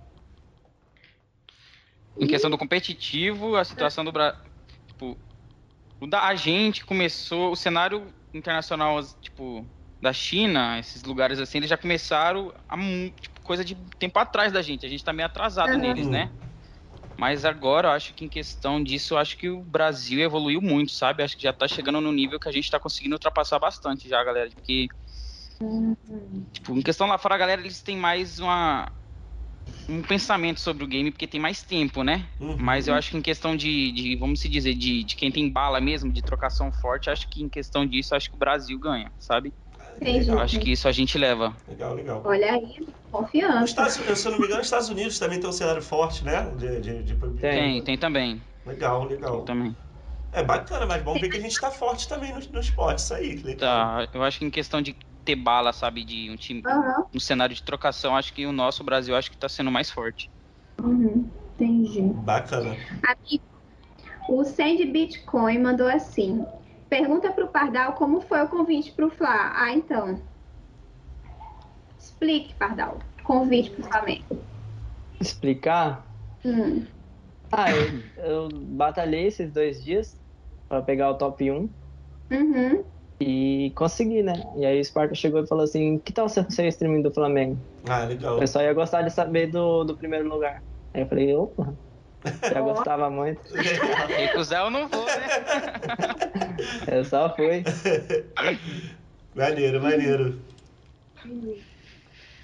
[2.18, 4.38] Em questão do competitivo, a situação do Brasil.
[4.86, 5.18] Tipo,
[6.00, 7.52] o da a gente começou.
[7.52, 9.66] O cenário internacional, tipo,
[10.00, 14.60] da China, esses lugares assim, eles já começaram a tipo, coisa de tempo atrás da
[14.60, 14.84] gente.
[14.84, 15.80] A gente tá meio atrasado Uhum.
[15.80, 16.30] neles, né?
[17.16, 20.92] Mas agora, eu acho que em questão disso, eu acho que o Brasil evoluiu muito,
[20.92, 21.22] sabe?
[21.22, 24.22] Acho que já tá chegando no nível que a gente tá conseguindo ultrapassar bastante já,
[24.24, 24.50] galera.
[24.50, 24.88] Porque,
[26.52, 28.90] tipo, em questão lá fora, a galera, eles têm mais uma
[29.88, 32.28] um pensamento sobre o game, porque tem mais tempo, né?
[32.40, 32.56] Uhum.
[32.58, 35.50] Mas eu acho que em questão de, de vamos se dizer, de, de quem tem
[35.52, 39.12] bala mesmo, de trocação forte, acho que em questão disso, acho que o Brasil ganha,
[39.18, 39.52] sabe?
[40.00, 40.28] Entendi.
[40.28, 41.56] Eu acho que isso a gente leva.
[41.68, 42.22] Legal, legal.
[42.24, 43.64] Olha aí, confiança.
[43.64, 46.50] Estados, se eu não me engano, os Estados Unidos também tem um cenário forte, né?
[46.56, 47.82] De, de, de- Tem.
[47.82, 48.40] Tem, também.
[48.64, 49.36] Legal, legal.
[49.36, 49.76] Tem também.
[50.32, 53.14] É bacana, mas bom ver que a gente tá forte também no, no esporte, isso
[53.14, 53.36] aí.
[53.36, 54.06] legal.
[54.06, 57.20] Tá, eu acho que em questão de ter bala, sabe, de um time, Aham, um
[57.20, 60.30] cenário de trocação, acho que o nosso Brasil acho que tá sendo mais forte.
[60.82, 62.02] uhum, entendi.
[62.26, 62.76] Bacana.
[63.08, 63.40] Aqui,
[64.28, 66.44] o Sandy Bitcoin mandou assim:
[66.90, 69.52] pergunta pro Pardal como foi o convite pro Fla.
[69.56, 70.20] Ah, então.
[71.98, 72.98] Explique, Pardal.
[73.24, 74.44] Convite pro Flamengo.
[75.20, 76.12] Explicar?
[76.44, 76.86] Hum,
[77.50, 80.20] Ah, eu, eu batalhei esses dois dias
[80.68, 81.74] pra pegar o top 1
[82.30, 82.91] uhum.
[83.22, 84.34] E consegui, né?
[84.56, 87.58] E aí o Sparta chegou e falou assim: que tal ser streaming do Flamengo?
[87.88, 88.36] Ah, legal.
[88.36, 90.62] O pessoal ia gostar de saber do, do primeiro lugar.
[90.94, 91.74] Aí eu falei: opa,
[92.52, 93.40] já gostava muito.
[94.16, 95.28] Recusar eu não vou, né?
[96.90, 97.64] Eu só fui.
[99.34, 100.40] maneiro, maneiro.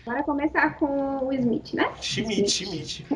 [0.04, 1.92] Bora começar com o Smith, né?
[2.00, 3.06] Schmidt, Schmidt.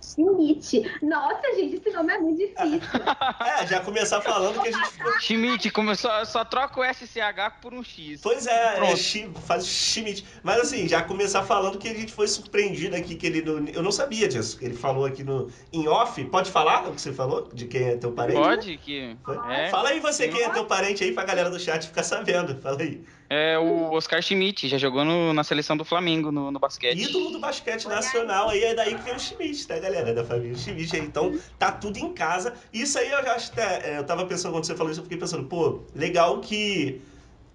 [0.00, 0.86] Smith.
[1.02, 2.80] Nossa, gente, esse nome é muito difícil.
[3.40, 5.12] É, já começar falando que a gente ficou.
[5.20, 8.20] Schmidt, começou, só troca o SCH por um X.
[8.22, 8.96] Pois é, é Pronto.
[8.96, 10.24] Chi- faz Schmidt.
[10.42, 13.42] Mas assim, já começar falando que a gente foi surpreendido aqui, que ele.
[13.42, 14.58] não- Eu não sabia disso.
[14.60, 15.50] Ele falou aqui no.
[15.72, 16.22] Em off.
[16.26, 17.48] Pode falar o que você falou?
[17.52, 18.38] De quem é teu parente?
[18.40, 19.16] Pode que.
[19.50, 20.32] É, Fala aí você sim.
[20.32, 22.60] quem é teu parente aí pra galera do chat ficar sabendo.
[22.60, 23.02] Fala aí.
[23.30, 27.02] É o Oscar Schmidt, já jogou no- na seleção do Flamengo no, no basquete.
[27.02, 30.14] Ídolo do basquete nacional aí, é daí que vem o Schmidt, tá, galera?
[30.14, 31.02] Da família Schmidt aí.
[31.02, 32.54] Então, tá tudo em casa.
[32.72, 33.90] Isso aí eu já acho até.
[33.94, 37.02] é, Eu tava pensando quando você falou isso, eu fiquei pensando, pô, legal que.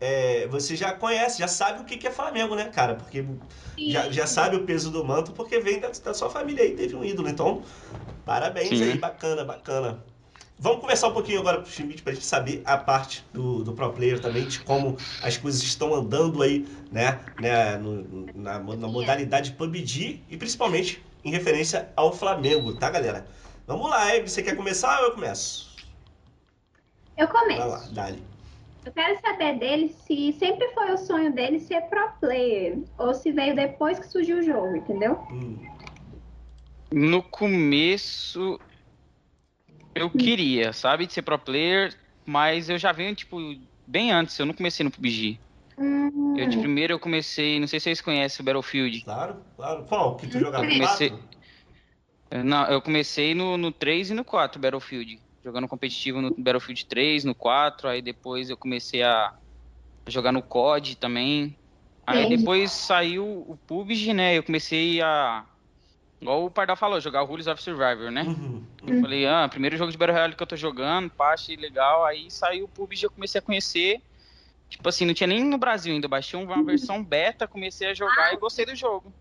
[0.01, 2.95] é, você já conhece, já sabe o que que é Flamengo, né, cara?
[2.95, 3.25] Porque
[3.87, 6.95] já, já sabe o peso do manto, porque vem da, da sua família aí, teve
[6.95, 7.29] um ídolo.
[7.29, 7.63] Então,
[8.25, 8.83] parabéns Sim.
[8.83, 10.03] aí, bacana, bacana.
[10.59, 13.91] Vamos conversar um pouquinho agora pro Schmidt pra gente saber a parte do, do pro
[13.91, 19.51] player também, de como as coisas estão andando aí, né, né no- na, na modalidade
[19.53, 23.27] PUBG e principalmente em referência ao Flamengo, tá, galera?
[23.67, 24.21] Vamos lá, hein?
[24.27, 25.71] Você quer começar ou eu começo?
[27.17, 27.93] Eu Vai lá, começo.
[27.93, 28.23] dali.
[28.85, 33.31] Eu quero saber dele se sempre foi o sonho dele ser pro player ou se
[33.31, 35.13] veio depois que surgiu o jogo, entendeu?
[35.31, 35.57] Hum,
[36.91, 38.59] No começo,
[39.95, 41.93] eu queria, sabe, de ser pro player,
[42.25, 43.37] mas eu já venho, tipo,
[43.87, 45.39] bem antes, eu não comecei no PUBG.
[45.77, 49.01] Hum, Eu, de primeiro, eu comecei, não sei se vocês conhecem o Battlefield.
[49.03, 49.83] claro, claro.
[49.85, 50.15] Qual?
[50.17, 51.29] Que tu jogava Eu no comecei- 4?
[52.31, 55.19] Eu- Não, eu comecei no, no 3 e no 4, Battlefield.
[55.43, 59.31] Jogando competitivo no Battlefield 3, no 4, aí depois eu comecei a
[60.07, 61.57] jogar no COD também.
[62.07, 62.37] Aí Entendi.
[62.37, 64.37] depois saiu o PUBG, né?
[64.37, 65.45] Eu comecei a.
[66.23, 68.23] Igual o Pardal falou, jogar o Rules of Survivor, né?
[68.23, 68.63] Uhum.
[68.87, 72.05] Eu falei, ah, primeiro jogo de Battle Royale que eu tô jogando, pá, achei legal.
[72.05, 74.01] Aí saiu o PUBG, eu comecei a conhecer.
[74.69, 76.07] Tipo assim, não tinha nem no Brasil ainda.
[76.07, 79.13] Baixei uma versão beta, comecei a jogar e gostei do jogo.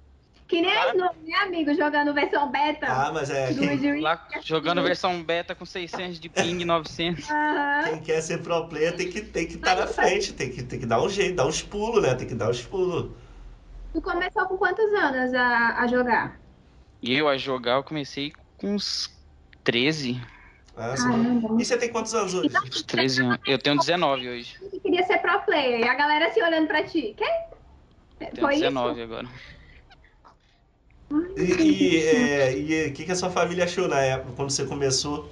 [0.47, 3.53] que nem Cara- as no- né, amigo, jogando versão beta Ah, mas é.
[3.55, 4.01] Quem.
[4.01, 7.29] Lá jogando versão beta com 600 de ping, 900.
[7.31, 7.83] Aham.
[7.85, 10.79] quem quer ser pro player tem que tem que estar na frente, tem que, tem
[10.79, 12.15] que dar um jeito, dar uns pulos, né?
[12.15, 13.11] Tem que dar uns pulos.
[13.93, 16.39] Tu começou com quantos anos a, a jogar?
[17.03, 19.11] E eu a jogar, eu comecei com uns
[19.65, 20.21] 13.
[20.77, 20.95] Ah.
[21.59, 22.49] E você tem quantos anos hoje?
[22.65, 23.39] Uns 13 anos.
[23.45, 24.57] Eu tenho 19 hoje.
[24.71, 25.81] Que queria ser pro player.
[25.81, 27.15] E a galera se olhando pra ti.
[27.19, 27.43] Quem?
[28.19, 29.29] Tenho Foi 19 agora.
[31.37, 35.31] E e, é, o que, que a sua família achou na época, quando você começou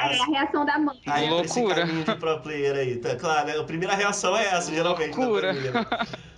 [0.00, 0.98] Ai, a reação da mãe.
[1.06, 1.86] a ir pra esse Loucura.
[1.86, 2.96] caminho de pro player aí?
[2.96, 3.56] Tá, claro, né?
[3.56, 5.16] a primeira reação é essa, geralmente.
[5.16, 5.54] da Loucura.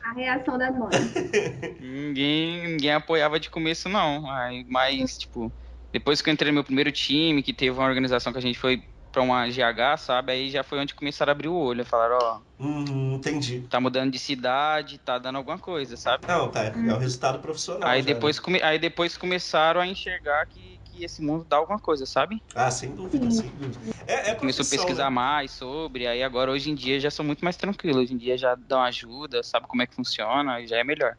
[0.05, 0.11] Né?
[0.11, 0.91] A reação da mãe.
[1.79, 4.31] Ninguém, ninguém apoiava de começo, não.
[4.31, 5.55] Aí, mas, tipo,
[5.93, 8.59] depois que eu entrei no meu primeiro time, que teve uma organização que a gente
[8.59, 10.33] foi pra uma GH, sabe?
[10.33, 11.85] Aí já foi onde começaram a abrir o olho.
[11.85, 13.67] Falaram, ó, Hum, entendi.
[13.69, 16.25] tá mudando de cidade, tá dando alguma coisa, sabe?
[16.27, 17.89] Não, tá, é o resultado profissional.
[17.89, 18.15] Aí já, né?
[18.15, 22.41] depois, come- aí depois começaram a enxergar que, que esse mundo dá alguma coisa, sabe?
[22.55, 23.93] Ah, sem dúvida, sem dúvida.
[24.07, 25.11] É, é Começou a pesquisar né?
[25.11, 27.99] mais sobre, aí agora hoje em dia já sou muito mais tranquilo.
[28.01, 31.17] Hoje em dia já dão ajuda, sabe como é que funciona e já é melhor.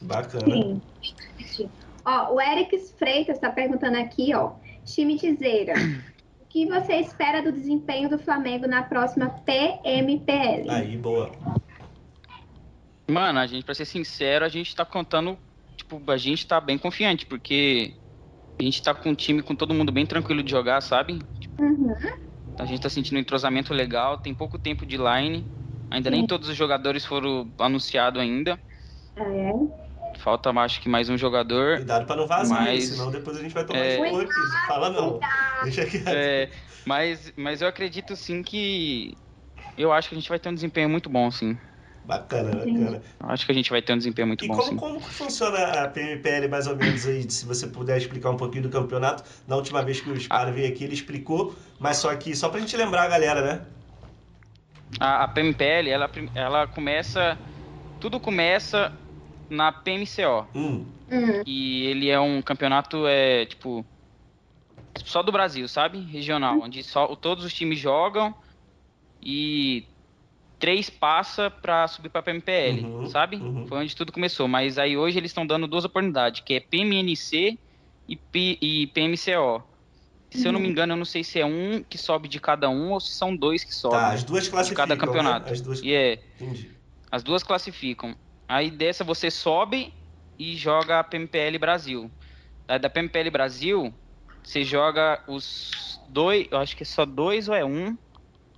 [0.00, 0.80] Bacana.
[1.46, 1.70] Sim.
[2.04, 4.52] Ó, o Eric Freitas está perguntando aqui, ó.
[4.84, 5.74] Time Tizeira,
[6.40, 10.68] o que você espera do desempenho do Flamengo na próxima PMPL?
[10.68, 11.30] Aí, boa.
[13.08, 15.38] Mano, a gente, pra ser sincero, a gente tá contando,
[15.76, 17.94] tipo, a gente tá bem confiante, porque
[18.58, 21.18] a gente tá com um time com todo mundo bem tranquilo de jogar, sabe?
[21.58, 21.94] Uhum.
[22.58, 25.46] A gente tá sentindo um entrosamento legal, tem pouco tempo de line,
[25.90, 26.16] ainda Sim.
[26.16, 28.60] nem todos os jogadores foram anunciados ainda.
[29.16, 29.84] É.
[30.18, 31.76] Falta, acho que mais um jogador.
[31.78, 33.96] Cuidado pra não vazar, Mas- senão depois a gente vai tomar É.
[34.00, 34.28] aqui.
[34.68, 35.18] Fala não.
[35.64, 36.08] Deixa quieto.
[36.08, 36.50] É,
[36.86, 39.14] mas, mas eu acredito sim que.
[39.76, 41.58] Eu acho que a gente vai ter um desempenho muito bom, sim.
[42.04, 43.02] Bacana, bacana.
[43.20, 44.76] Acho que a gente vai ter um desempenho muito E bom, como, sim.
[44.76, 47.28] como que funciona a PMPL mais ou menos aí?
[47.30, 49.24] Se você puder explicar um pouquinho do campeonato.
[49.48, 52.60] Na última vez que o Spara veio aqui, ele explicou, mas só que só pra
[52.60, 53.66] gente lembrar a galera, né?
[55.00, 57.38] A, a PMPL, ela, ela começa.
[58.00, 58.92] Tudo começa
[59.48, 60.46] na PMCO.
[60.54, 61.42] Hum, Hum.
[61.46, 63.84] E ele é um campeonato, é, tipo.
[65.04, 66.00] Só do Brasil, sabe?
[66.00, 66.60] Regional.
[66.60, 68.34] Onde só, todos os times jogam
[69.22, 69.84] e
[70.64, 73.36] três passa pra subir pra PMPL, Uhum, sabe?
[73.36, 73.66] uhum.
[73.66, 74.48] Foi onde tudo começou.
[74.48, 77.58] Mas aí hoje eles estão dando duas oportunidades, que é PMNC
[78.08, 79.62] e, P, e PMCO.
[80.30, 82.70] Se eu não me engano, eu não sei se é um que sobe de cada
[82.70, 83.98] um ou se são dois que sobem.
[83.98, 85.46] tá, as duas classificam, cada campeonato.
[85.46, 85.52] Né?
[85.52, 85.82] As duas...
[85.82, 86.70] E é, Entendi.
[87.12, 88.16] as duas classificam.
[88.48, 89.92] Aí dessa você sobe
[90.38, 92.10] e joga a PMPL Brasil.
[92.66, 93.94] Aí da PMPL Brasil,
[94.42, 97.96] você joga os dois, eu acho que é só dois ou é um,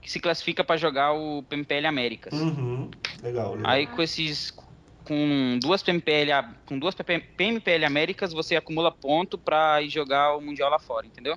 [0.07, 2.33] que se classifica pra jogar o PMPL Américas.
[2.33, 2.89] Uhum.
[3.25, 3.69] Legal, legal.
[3.73, 4.57] Aí com esses
[5.05, 6.31] com duas PMPL
[6.65, 11.37] com duas PMPL Américas, você acumula ponto pra ir jogar o mundial lá fora, entendeu?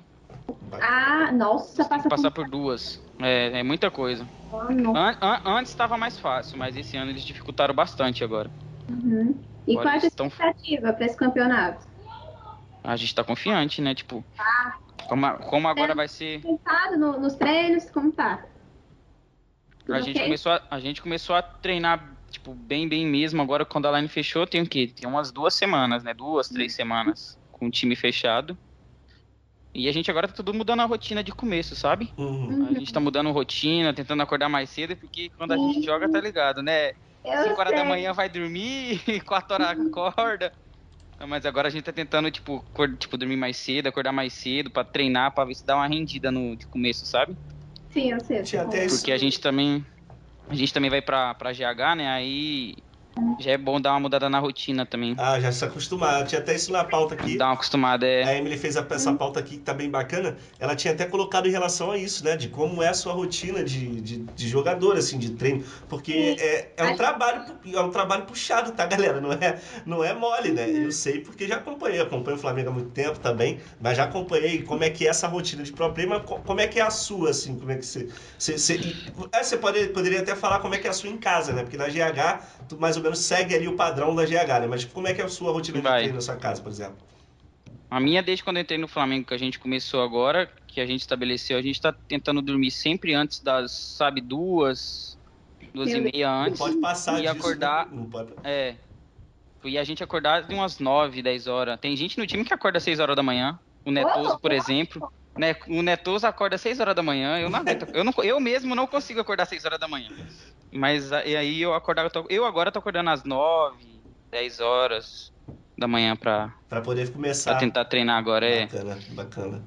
[0.80, 3.02] Ah, nossa, passa passar por duas.
[3.18, 4.24] É, é muita coisa.
[4.52, 4.96] ano.
[4.96, 8.48] An- an- antes estava mais fácil, mas esse ano eles dificultaram bastante agora.
[8.88, 9.34] Uhum.
[9.66, 11.88] E Agora qual é a expectativa para esse campeonato?
[12.84, 13.94] A gente tá confiante, né?
[13.96, 14.24] Tipo,
[15.08, 15.94] como, a- como agora É.
[15.94, 16.40] vai ser.
[16.40, 18.44] Pensado no- nos treinos, como tá?
[19.90, 23.42] Tudo A gente, começou a, a gente começou a treinar, tipo, bem, bem mesmo.
[23.42, 24.86] Agora, quando a line fechou, tem o quê?
[24.86, 26.14] Tem umas duas semanas, né?
[26.14, 28.56] Duas, três semanas com o time fechado.
[29.74, 32.08] E a gente agora tá tudo mudando a rotina de começo, sabe?
[32.16, 32.68] Uhum.
[32.68, 35.82] A gente tá mudando rotina, tentando acordar mais cedo, porque quando a gente Sim.
[35.82, 36.90] joga, tá ligado, né?
[37.24, 40.52] Eu 5 horas da manhã vai dormir, 4 horas acorda.
[41.26, 42.64] Mas agora a gente tá tentando, tipo,
[42.96, 46.30] tipo, dormir mais cedo, acordar mais cedo, pra treinar, pra ver se dá uma rendida
[46.30, 47.36] no de começo, sabe?
[47.90, 48.42] Sim, eu sei.
[48.42, 48.96] Tinha até isso.
[48.96, 49.84] Porque a gente também.
[50.48, 52.08] A gente também vai pra, pra GH, né?
[52.08, 52.74] Aí
[53.38, 55.14] já é bom dar uma mudada na rotina também.
[55.18, 56.26] Ah, já se acostumar.
[56.26, 57.36] Tinha até isso na pauta aqui.
[57.36, 58.22] Dar uma acostumada, é.
[58.22, 60.36] A Emily fez a- essa pauta aqui que tá bem bacana.
[60.58, 62.36] Ela tinha até colocado em relação a isso, né?
[62.36, 65.64] De como é a sua rotina de, de, de jogador, assim, de treino.
[65.88, 69.20] Porque é, é um trabalho é um trabalho puxado, tá, galera?
[69.20, 70.68] Não é, não é mole, né?
[70.70, 72.00] Eu sei porque já acompanhei.
[72.00, 73.60] Acompanho o Flamengo há muito tempo também.
[73.78, 76.60] Mas já acompanhei como é que é essa rotina de pro player, mas co- como
[76.60, 77.58] é que é a sua, assim?
[77.58, 78.08] Como é que você...
[78.38, 78.80] Você, você,
[79.32, 81.62] é, você pode, poderia até falar como é que é a sua em casa, né?
[81.62, 84.66] Porque na GH, tu mais ou menos segue ali o padrão da GH, né?
[84.68, 86.00] Mas como é que é a sua rotina de Vai.
[86.00, 86.96] treino na sua casa, por exemplo?
[87.90, 90.86] A minha, desde quando eu entrei no Flamengo, que a gente começou agora, que a
[90.86, 95.18] gente estabeleceu, a gente tá tentando dormir sempre antes das, sabe, duas,
[95.74, 96.58] duas e meia Não antes.
[96.58, 97.92] pode passar e disso, acordar- né?
[97.96, 98.32] Não pode...
[98.44, 98.76] É.
[99.64, 101.78] E a gente acordar de umas 9, 10 horas.
[101.80, 103.58] Tem gente no time que acorda às 6 horas da manhã.
[103.84, 105.12] O Netoso, por exemplo.
[105.36, 107.38] Né, o Netoso acorda às 6 horas da manhã.
[107.38, 107.86] Eu não aguento.
[107.92, 110.08] Eu, não, eu mesmo não consigo acordar às 6 horas da manhã.
[110.72, 112.06] Mas e aí eu acordava.
[112.06, 115.32] eu tô- Eu agora tô acordando às 9, 10 horas
[115.76, 117.56] da manhã pra, Pra poder pra começar.
[117.56, 118.46] tentar treinar agora.
[118.46, 118.66] É.
[118.66, 119.62] Bacana, bacana.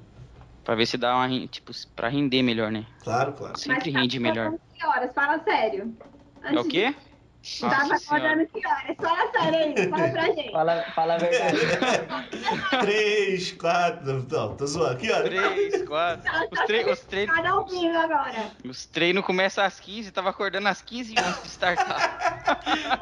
[0.63, 1.48] Pra ver se dá uma.
[1.48, 2.86] Tipo, pra render melhor, né?
[3.04, 3.60] Claro, claro.
[3.60, 4.48] Sempre tá rende melhor.
[4.48, 5.13] acordando Que horas?
[5.13, 5.94] Fala sério.
[6.42, 6.92] É o quê?
[6.92, 7.12] De...
[7.60, 8.95] Tava acordando que horas?
[8.95, 10.51] Fala sério aí, fala pra gente.
[10.51, 11.58] Fala, fala a verdade.
[12.79, 14.25] Três, quatro.
[14.32, 14.93] Não, tô zoando.
[14.93, 15.21] Aqui, ó.
[15.21, 16.32] 3, 4.
[16.51, 18.51] Os, tre os, tre Cada ao vivo agora.
[18.63, 22.43] os treinos começam às 15, tava acordando às 15 antes de startar.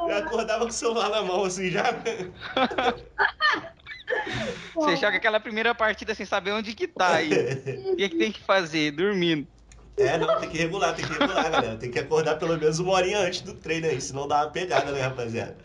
[0.10, 1.84] Eu acordava com o celular na mão, assim, já.
[4.74, 7.30] Você joga aquela primeira partida sem saber onde que tá aí.
[7.92, 8.92] O que, que tem que fazer?
[8.92, 9.48] Dormindo.
[10.08, 11.78] É, não, tem que regular, tem que regular, galera.
[11.78, 14.92] Tem que acordar pelo menos uma horinha antes do treino aí, senão dá uma pegada,
[14.92, 15.58] né, rapaziada?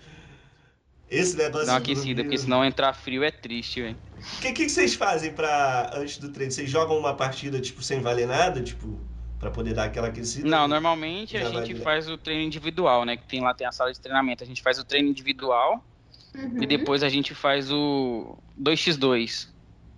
[1.09, 3.97] Esse negócio Dá uma de aquecida, dormir- porque senão entrar frio é triste, velho.
[4.39, 6.51] O que, que vocês fazem pra, antes do treino?
[6.53, 8.99] Vocês jogam uma partida, tipo, sem valer nada, tipo,
[9.39, 10.49] pra poder dar aquela aquecida?
[10.49, 13.17] Não, normalmente a gente faz o treino individual, né?
[13.17, 14.43] Que tem lá tem a sala de treinamento.
[14.43, 15.85] A gente faz o treino individual
[16.35, 16.63] Uhum.
[16.63, 19.49] e depois a gente faz o 2x2,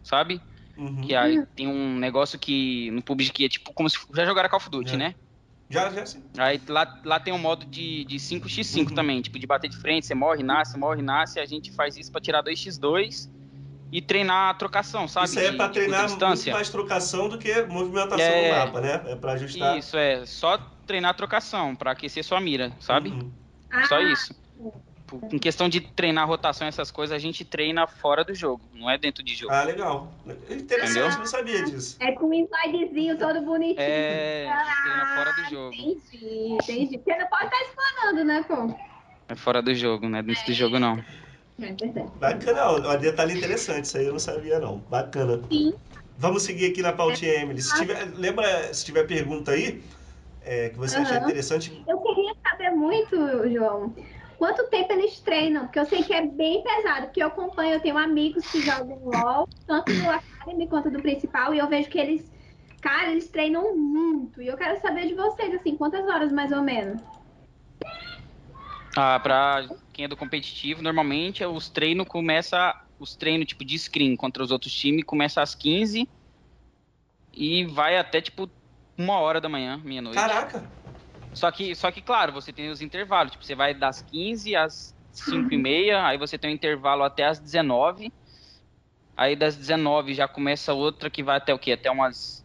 [0.02, 0.40] sabe?
[0.78, 1.00] Uhum.
[1.02, 4.48] Que aí tem um negócio que no PUBG que é tipo como se já jogaram
[4.48, 4.96] Call of Duty, É.
[4.96, 5.14] né?
[5.68, 6.22] Já, já sim.
[6.38, 8.94] Aí lá, lá tem um modo de, de 5x5 Uhum.
[8.94, 12.10] também, tipo de bater de frente, você morre, nasce, morre, nasce, a gente faz isso
[12.12, 13.28] pra tirar 2x2
[13.90, 15.26] e treinar a trocação, sabe?
[15.26, 16.52] Isso aí é pra de curta treinar muito distância.
[16.54, 18.50] mais trocação do que movimentação É.
[18.52, 19.02] no mapa, né?
[19.06, 19.76] É pra ajustar.
[19.78, 23.10] Isso, é, só treinar a trocação pra aquecer sua mira, sabe?
[23.10, 23.32] Uhum.
[23.88, 24.34] Só Ah, isso.
[25.08, 28.68] Tipo, Em questão de treinar rotação e essas coisas, a gente treina fora do jogo,
[28.74, 29.54] não é dentro de jogo.
[29.54, 30.12] Ah, legal.
[30.50, 31.18] Interessante, Entendeu?
[31.18, 31.96] não sabia disso.
[31.98, 33.78] É com um slidezinho todo bonitinho.
[33.78, 34.44] É,
[34.82, 35.74] treina fora do jogo.
[35.74, 36.98] Entendi, entendi.
[36.98, 38.78] Porque não pode estar explanando, né, pô?
[39.28, 40.98] É fora do jogo, não é dentro do jogo não.
[41.60, 42.12] É verdade.
[42.18, 44.78] Bacana, ó, um detalhe interessante, isso aí eu não sabia não.
[44.78, 45.42] Bacana.
[45.50, 45.72] Sim.
[46.18, 47.62] Vamos seguir aqui na pautinha, Emily.
[47.62, 49.82] Se tiver, lembra, se tiver pergunta aí,
[50.42, 51.24] é, que você achar Aham.
[51.24, 53.16] interessante, Eu queria saber muito,
[53.50, 53.94] João,
[54.38, 57.80] quanto tempo eles treinam, porque eu sei que é bem pesado, porque eu acompanho, eu
[57.80, 61.98] tenho amigos que jogam LOL, tanto do Academy quanto do principal, e eu vejo que
[61.98, 62.32] eles,
[62.80, 64.40] cara, eles treinam muito.
[64.40, 67.02] E eu quero saber de vocês, assim, quantas horas mais ou menos?
[68.96, 74.16] Ah, pra quem é do competitivo, normalmente os treinos começa os treinos tipo de screen
[74.16, 76.08] contra os outros times começa às 15
[77.32, 78.50] e vai até tipo
[78.96, 80.18] uma hora da manhã, meia-noite.
[80.18, 80.68] caraca,
[81.34, 83.32] Só que, só que, claro, você tem os intervalos.
[83.32, 87.24] Tipo, você vai das 15 às 5 e meia, aí você tem um intervalo até
[87.24, 88.12] às 19.
[89.16, 91.72] Aí das 19 já começa outra que vai até o quê?
[91.72, 92.44] Até umas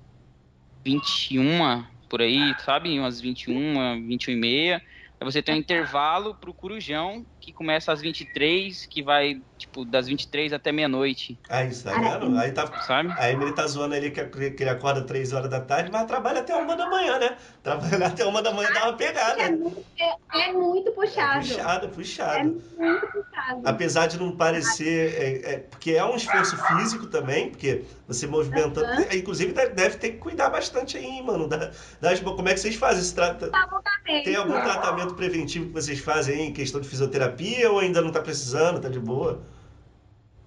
[0.85, 2.97] 21 por aí, sabe?
[2.99, 4.81] Umas 21, 21 e meia.
[5.19, 10.07] Aí você tem um intervalo pro Corujão, que começa às 23, que vai, tipo, das
[10.07, 12.37] 23 até meia-noite, aí, tá vendo?
[12.37, 13.13] Aí tá, sabe?
[13.17, 16.39] a Emily tá zoando ali que, que ele acorda 3 horas da tarde, mas trabalha
[16.39, 17.35] até uma da manhã, né?
[17.61, 19.41] Trabalhar até uma da manhã dá uma pegada.
[19.41, 20.15] É muito, é,
[20.49, 21.45] é muito puxado.
[21.45, 22.61] Puxado, É puxado.
[22.77, 23.61] muito puxado.
[23.65, 25.13] Apesar de não parecer.
[25.15, 28.85] É, é, porque é um esforço físico também, porque você movimentando.
[28.85, 29.05] Aham.
[29.13, 31.47] Inclusive, deve, ter que cuidar bastante aí, mano.
[31.47, 33.01] Da, das- como é que vocês fazem?
[33.01, 33.49] esse trata-
[34.23, 37.32] Tem algum tratamento preventivo que vocês fazem aí em questão de fisioterapia
[37.69, 39.41] ou ainda não tá precisando, tá de boa?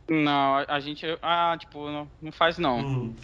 [0.08, 2.78] Não, a, gente, ah, tipo, não, não faz não.
[2.80, 3.16] Hum.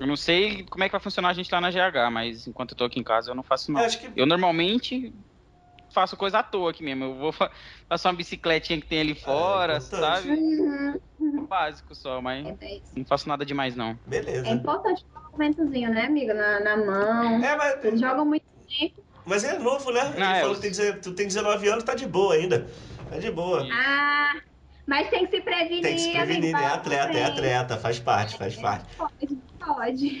[0.00, 2.72] Eu não sei como é que vai funcionar a gente lá na GH, mas enquanto
[2.72, 3.80] eu tô aqui em casa eu não faço não.
[3.80, 4.10] eu acho que.
[4.16, 5.14] Eu normalmente
[5.90, 7.04] faço coisa à toa aqui mesmo.
[7.04, 7.50] Eu vou fa-
[7.88, 10.00] faço uma bicicletinha que tem ali fora, Ah, importante.
[10.00, 10.30] sabe?
[11.18, 11.46] Uhum.
[11.46, 13.98] Básico só, mas É, não faço nada demais não.
[14.06, 14.48] Beleza.
[14.48, 16.34] é importante um movimentozinho, né, amigo?
[16.34, 17.44] Na, na mão.
[17.44, 18.44] É, mas, Eles jogam muito
[18.78, 19.02] tempo.
[19.26, 20.00] Mas é novo, né?
[20.14, 22.66] Ele Não, é, falou eu- que tem, tu tem 19 anos, tá de boa ainda.
[23.10, 23.62] Tá de boa.
[23.72, 24.32] Ah,
[24.86, 25.82] mas tem que se prevenir.
[25.82, 26.62] Tem que se prevenir, né?
[26.62, 28.86] vai Atleta, é atleta, faz parte, faz parte.
[28.96, 30.20] Pode, pode.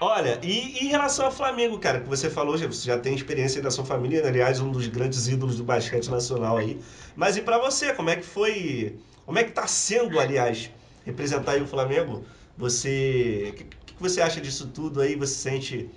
[0.00, 3.14] Olha, e, e em relação ao Flamengo, cara, que você falou, já- você já tem
[3.16, 4.28] experiência aí da sua família, né?
[4.28, 6.80] aliás, um dos grandes ídolos do basquete nacional aí.
[7.16, 10.70] Mas e pra você, como é que foi, como é que tá sendo, aliás,
[11.04, 12.24] representar aí o Flamengo?
[12.56, 15.16] Você, o que, que você acha disso tudo aí?
[15.16, 15.90] Você sente,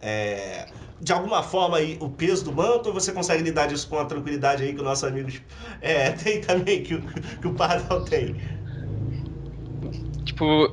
[0.00, 0.68] é,
[1.00, 4.04] de alguma forma, aí, o peso do manto ou você consegue lidar disso com a
[4.06, 5.28] tranquilidade aí que o nosso amigo
[5.80, 7.02] é, tem também, que o,
[7.40, 8.36] que o Pardal tem?
[10.24, 10.68] Tipo,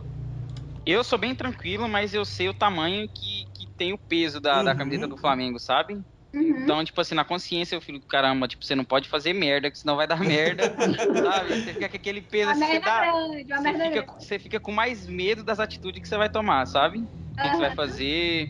[0.85, 4.63] eu sou bem tranquilo, mas eu sei o tamanho que, que tem o peso da,
[4.63, 4.77] da Uhum.
[4.77, 6.01] camiseta do Flamengo, sabe?
[6.33, 6.63] Uhum.
[6.63, 9.79] Então, tipo assim, na consciência eu fico, caramba, tipo, você não pode fazer merda, que
[9.79, 10.75] senão vai dar merda,
[11.13, 11.57] sabe?
[11.57, 13.11] Você fica com aquele peso, Uma assim, você dá...
[13.11, 16.65] grande, Você merda fica, você fica com mais medo das atitudes que você vai tomar,
[16.67, 16.99] sabe?
[16.99, 17.09] O
[17.41, 18.49] que, que você vai fazer.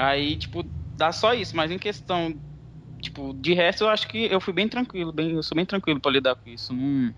[0.00, 0.64] Aí, tipo,
[0.96, 2.40] dá só isso, mas em questão,
[3.02, 6.00] tipo, de resto eu acho que eu fui bem tranquilo, bem, eu sou bem tranquilo
[6.00, 6.72] pra lidar com isso.
[6.72, 7.14] Não,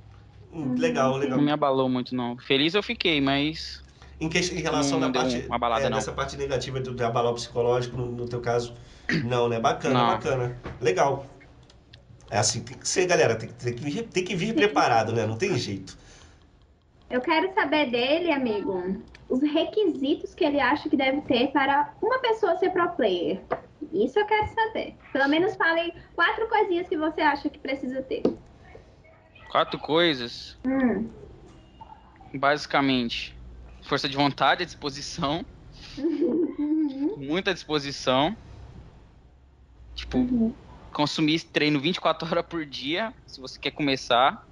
[0.55, 1.39] Hum, legal, legal.
[1.39, 2.37] não me abalou muito, não.
[2.37, 3.83] Feliz eu fiquei, mas.
[4.21, 5.97] Em, que, em relação Não deu parte, uma balada, é, não.
[5.97, 8.75] dessa parte negativa do, de abalar o psicológico, no, no teu caso,
[9.25, 9.59] não, né?
[9.59, 10.07] Bacana, Não.
[10.09, 10.57] bacana.
[10.81, 11.27] Legal.
[12.31, 15.27] É assim, tem que ser, galera, tem, tem que, vir, tem que vir preparado, né?
[15.27, 15.97] Não tem jeito.
[17.13, 22.19] Eu quero saber dele, amigo, os requisitos que ele acha que deve ter para uma
[22.21, 23.39] pessoa ser pro player.
[23.93, 24.97] Isso eu quero saber.
[25.13, 28.23] Pelo menos fale quatro coisinhas que você acha que precisa ter.
[29.51, 31.13] Quatro coisas, Hum.
[32.33, 33.37] basicamente.
[33.83, 35.45] Força de vontade, disposição,
[35.99, 37.15] Uhum.
[37.19, 38.35] muita disposição.
[39.95, 40.57] Tipo, Uhum.
[40.95, 44.51] consumir treino 24 horas por dia, se você quer começar.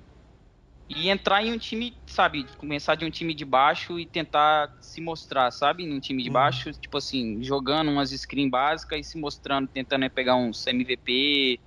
[0.92, 2.44] E entrar em um time, sabe?
[2.56, 5.86] Começar de um time de baixo e tentar se mostrar, sabe?
[5.86, 6.32] Num time de Uhum.
[6.34, 11.60] baixo, tipo assim, jogando umas screen básicas e se mostrando, tentando aí pegar uns MVP,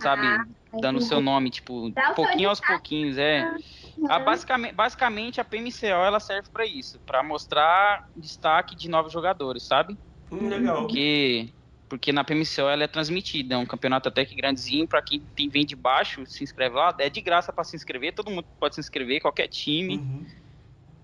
[0.00, 0.26] sabe?
[0.26, 0.44] Ah,
[0.80, 3.42] Dando o seu nome, tipo, Dá pouquinho aos pouquinhos, é.
[3.96, 4.06] Uhum.
[4.10, 9.64] A, basicamente, basicamente, a PMCO ela serve pra isso, pra mostrar destaque de novos jogadores,
[9.64, 9.98] sabe?
[10.30, 10.86] Hum, legal.
[10.86, 11.52] Porque,
[11.94, 15.48] porque na PMCO ela é transmitida, é um campeonato até que grandezinho, pra quem tem,
[15.48, 18.74] vem de baixo, se inscreve lá, é de graça pra se inscrever, todo mundo pode
[18.74, 19.98] se inscrever, qualquer time.
[19.98, 20.26] Uhum.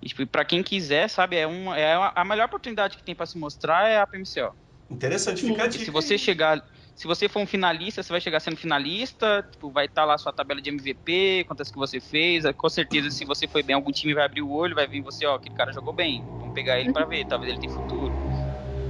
[0.03, 3.25] E, tipo, pra quem quiser, sabe, é, uma, é a melhor oportunidade que tem para
[3.25, 4.53] se mostrar é a PMCO.
[4.91, 5.85] Interessante, fica a dica.
[5.85, 6.61] Se você chegar,
[6.93, 10.19] se você for um finalista, você vai chegar sendo finalista, tipo, vai estar tá lá
[10.19, 13.93] sua tabela de MVP, quantas que você fez, com certeza se você foi bem, algum
[13.93, 16.81] time vai abrir o olho, vai vir você, ó, aquele cara jogou bem, vamos pegar
[16.81, 18.13] ele para ver, talvez ele tenha futuro,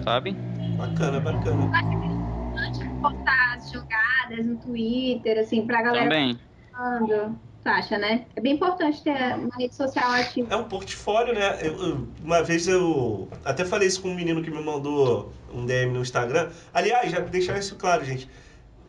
[0.02, 0.49] sabe?
[0.80, 1.70] Bacana, bacana.
[2.56, 6.08] Antes de postar as jogadas no Twitter, assim, pra galera...
[6.08, 6.38] Também.
[6.72, 8.24] Falando acha, né?
[8.34, 10.52] É bem importante ter uma rede social ativa.
[10.52, 11.58] É um portfólio, né?
[11.62, 15.66] Eu, eu, uma vez eu até falei isso com um menino que me mandou um
[15.66, 16.48] DM no Instagram.
[16.72, 18.28] Aliás, já deixar isso claro, gente.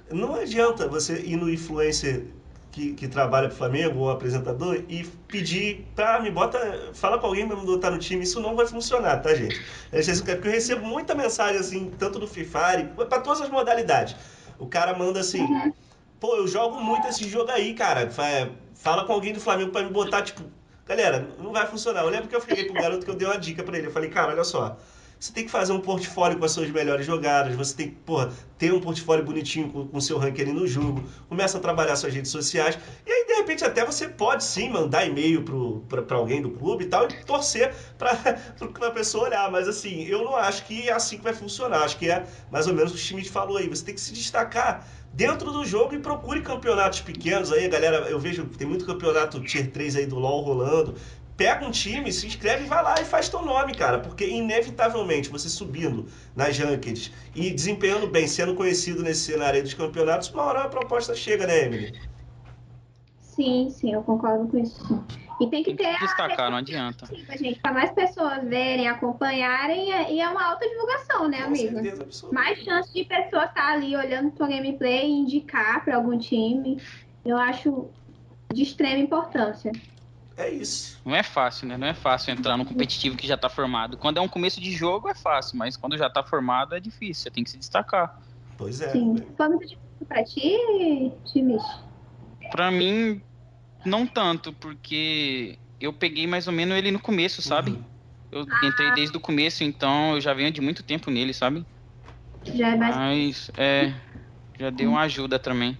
[0.10, 2.26] Não adianta você ir no influencer
[2.72, 7.48] que, que trabalha pro Flamengo, ou apresentador, e pedir pra me bota, fala com alguém
[7.48, 8.24] pra me botar no time.
[8.24, 9.62] Isso não vai funcionar, tá, gente?
[9.90, 14.16] Porque eu recebo muita mensagem assim, tanto do FIFA, para todas as modalidades.
[14.58, 15.42] O cara manda assim.
[15.42, 15.74] Uhum
[16.22, 18.10] pô, eu jogo muito esse jogo aí, cara.
[18.76, 20.44] Fala com alguém do Flamengo para me botar, tipo,
[20.86, 22.04] galera, não vai funcionar.
[22.04, 23.88] Eu lembro que eu fiquei pro garoto que eu dei uma dica para ele.
[23.88, 24.78] Eu falei, cara, olha só.
[25.22, 28.34] Você tem que fazer um portfólio com as suas melhores jogadas, você tem que, porra,
[28.58, 32.12] ter um portfólio bonitinho com o seu ranking ali no jogo, começa a trabalhar suas
[32.12, 35.44] redes sociais, e aí, de repente, até você pode sim mandar e-mail
[35.88, 38.14] para alguém do clube e tal, e torcer para
[38.88, 39.52] a pessoa olhar.
[39.52, 41.84] Mas assim, eu não acho que é assim que vai funcionar.
[41.84, 43.70] Acho que é mais ou menos o que o Schmidt falou aí.
[43.70, 48.10] Você tem que se destacar dentro do jogo e procure campeonatos pequenos aí, galera.
[48.10, 50.96] Eu vejo tem muito campeonato Tier 3 aí do LoL rolando.
[51.42, 53.98] Pega um time, se inscreve e vai lá e faz teu nome, cara.
[53.98, 60.30] Porque inevitavelmente você subindo nas rankings e desempenhando bem, sendo conhecido nesse cenário dos campeonatos,
[60.30, 62.00] uma hora a proposta chega, né, Emily?
[63.20, 65.04] Sim, sim, eu concordo com isso.
[65.40, 66.06] E tem que, tem que ter.
[66.06, 67.10] destacar, não adianta.
[67.36, 71.80] Gente, para mais pessoas verem, acompanharem, e é uma alta divulgação, né, amigo?
[72.32, 76.80] mais chance de pessoas estar tá ali olhando tua gameplay e indicar para algum time.
[77.26, 77.90] Eu acho
[78.54, 79.72] de extrema importância.
[80.42, 81.00] É isso.
[81.06, 81.78] Não é fácil, né?
[81.78, 83.96] Não é fácil entrar no competitivo que já tá formado.
[83.96, 87.24] Quando é um começo de jogo é fácil, mas quando já tá formado é difícil.
[87.24, 88.20] Você tem que se destacar.
[88.58, 88.90] Pois é.
[88.90, 89.18] Sim.
[89.38, 91.62] Foi muito difícil pra ti, Timis?
[92.50, 93.22] Pra mim,
[93.86, 97.72] não tanto, porque eu peguei mais ou menos ele no começo, sabe?
[97.72, 97.84] Uhum.
[98.32, 98.94] Eu entrei ah.
[98.96, 101.64] desde o começo, então eu já venho de muito tempo nele, sabe?
[102.44, 102.96] Já é mais...
[102.96, 103.94] Mas, é,
[104.60, 105.78] já deu uma ajuda também.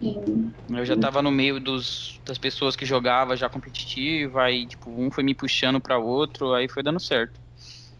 [0.00, 0.54] Sim.
[0.70, 5.10] Eu já tava no meio dos, das pessoas que jogava já competitiva, aí, tipo, um
[5.10, 7.40] foi me puxando para outro, aí foi dando certo.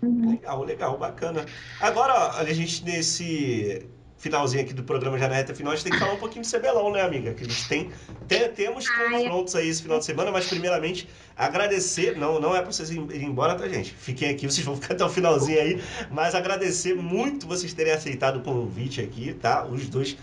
[0.02, 0.30] Uhum.
[0.30, 1.44] Legal, legal, bacana.
[1.80, 5.92] Agora, a gente nesse finalzinho aqui do programa já na reta final, a gente tem
[5.92, 7.32] que falar um pouquinho de CBLOL, né, amiga?
[7.32, 7.90] Que a gente tem,
[8.26, 12.72] tem temos confrontos aí esse final de semana, mas primeiramente agradecer, não, não é para
[12.72, 13.94] vocês irem embora, tá, gente?
[13.94, 18.38] Fiquem aqui, vocês vão ficar até o finalzinho aí, mas agradecer muito vocês terem aceitado
[18.38, 19.64] o convite aqui, tá?
[19.64, 20.16] Os dois.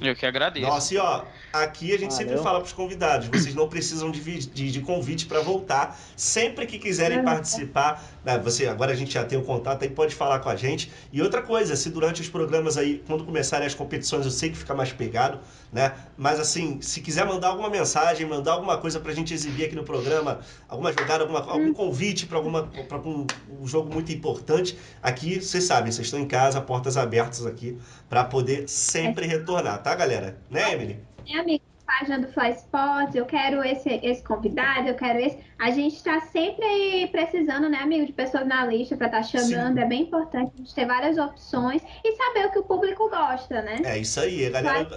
[0.00, 0.66] Eu que agradeço.
[0.66, 2.28] Nossa, e ó, aqui a gente Valeu.
[2.28, 6.66] sempre fala para os convidados, vocês não precisam de, de, de convite para voltar, sempre
[6.66, 10.38] que quiserem participar, né, você agora a gente já tem o contato aí, pode falar
[10.38, 10.92] com a gente.
[11.12, 14.58] E outra coisa, se durante os programas aí, quando começarem as competições, eu sei que
[14.58, 15.40] fica mais pegado,
[15.72, 15.94] né?
[16.18, 19.84] Mas assim, se quiser mandar alguma mensagem, mandar alguma coisa pra gente exibir aqui no
[19.84, 21.72] programa, alguma jogada, alguma, algum hum.
[21.72, 23.26] convite para alguma pra um,
[23.58, 27.78] um, jogo muito importante, aqui vocês sabem, vocês estão em casa, portas abertas aqui
[28.08, 30.38] para poder sempre retornar, tá, galera?
[30.50, 30.98] Né, Emily?
[31.26, 35.38] É, amigo página do Fly Sports, eu quero esse, esse convidado, eu quero esse.
[35.58, 39.22] A gente está sempre aí precisando, né, amigo, de pessoas na lista para estar tá
[39.22, 39.74] chamando.
[39.74, 39.82] Sim.
[39.82, 43.62] É bem importante a gente ter várias opções e saber o que o público gosta,
[43.62, 43.80] né?
[43.84, 44.88] É isso aí, galera.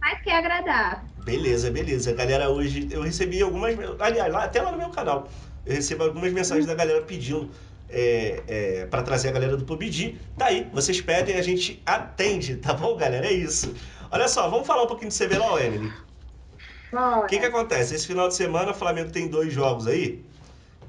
[0.00, 1.04] Mais que agradar.
[1.24, 2.12] Beleza, beleza.
[2.12, 3.76] Galera, hoje eu recebi algumas.
[3.98, 5.28] Aliás, lá, até lá no meu canal,
[5.64, 7.50] eu recebo algumas mensagens da galera pedindo.
[7.88, 10.18] É, é, para trazer a galera do PUBG.
[10.36, 13.26] Tá vocês pedem, a gente atende, tá bom, galera?
[13.26, 13.72] É isso.
[14.10, 15.92] Olha só, vamos falar um pouquinho de CBLOL, Emily.
[17.24, 17.94] O que, que acontece?
[17.94, 20.24] Esse final de semana o Flamengo tem dois jogos aí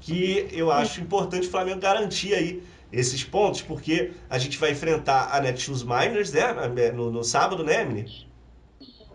[0.00, 2.62] que eu acho importante o Flamengo garantir aí
[2.92, 6.52] esses pontos, porque a gente vai enfrentar a Netshoes Miners né,
[6.94, 8.26] no, no sábado, né, Emily?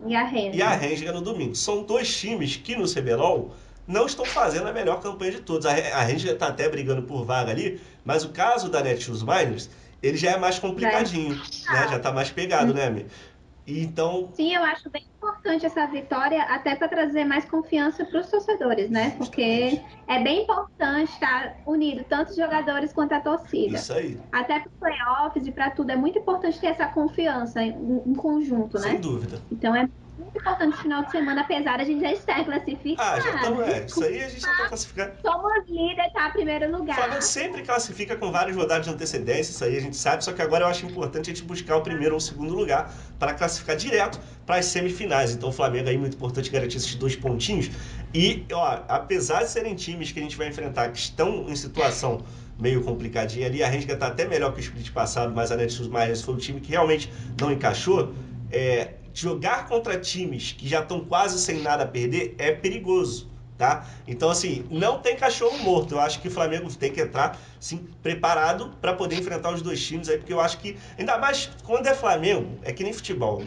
[0.06, 0.56] E a Renga.
[0.56, 1.54] E a Renga no domingo.
[1.54, 3.54] São dois times que no CBLOL
[3.86, 5.66] não estão fazendo a melhor campanha de todos.
[5.66, 9.70] A Renga está até brigando por vaga ali, mas o caso da Netshoes Miners,
[10.02, 11.88] ele já é mais complicadinho, né?
[11.88, 13.06] Já está mais pegado, né, Emily?
[13.66, 14.30] Então.
[14.34, 18.90] Sim, eu acho bem importante essa vitória, até para trazer mais confiança para os torcedores,
[18.90, 19.10] né?
[19.16, 23.76] Porque é bem importante estar unido, tanto os jogadores quanto a torcida.
[23.76, 24.20] Isso aí.
[24.32, 28.78] Até para playoffs e para tudo, é muito importante ter essa confiança em, em conjunto,
[28.78, 28.90] né?
[28.90, 29.40] Sem dúvida.
[29.50, 29.88] Então é
[30.18, 33.10] muito importante final de semana, apesar da gente já estar classificado.
[33.10, 33.84] Ah, já estamos, é.
[33.84, 35.12] Isso aí a gente já está classificado.
[35.22, 36.30] Somos líder, tá?
[36.30, 36.96] Primeiro O lugar.
[36.96, 40.42] Flamengo sempre classifica com várias rodadas de antecedência, isso aí a gente sabe, só que
[40.42, 43.76] agora eu acho importante a gente buscar o primeiro ou o segundo lugar para classificar
[43.76, 45.32] direto para as semifinais.
[45.32, 47.70] Então o Flamengo aí muito importante garantir esses dois pontinhos.
[48.12, 52.22] E, ó, apesar de serem times que a gente vai enfrentar que estão em situação
[52.58, 55.88] meio complicadinha ali, a Renga tá até melhor que o split passado, mas a Netshoes
[55.88, 58.14] Myers foi o time que realmente não encaixou.
[58.52, 63.86] É, jogar contra times que já estão quase sem nada a perder é perigoso tá?
[64.06, 65.94] Então, assim, não tem cachorro morto.
[65.94, 69.84] Eu acho que o Flamengo tem que entrar, sim, preparado para poder enfrentar os dois
[69.84, 73.42] times aí, porque eu acho que, ainda mais quando é Flamengo, é que nem futebol.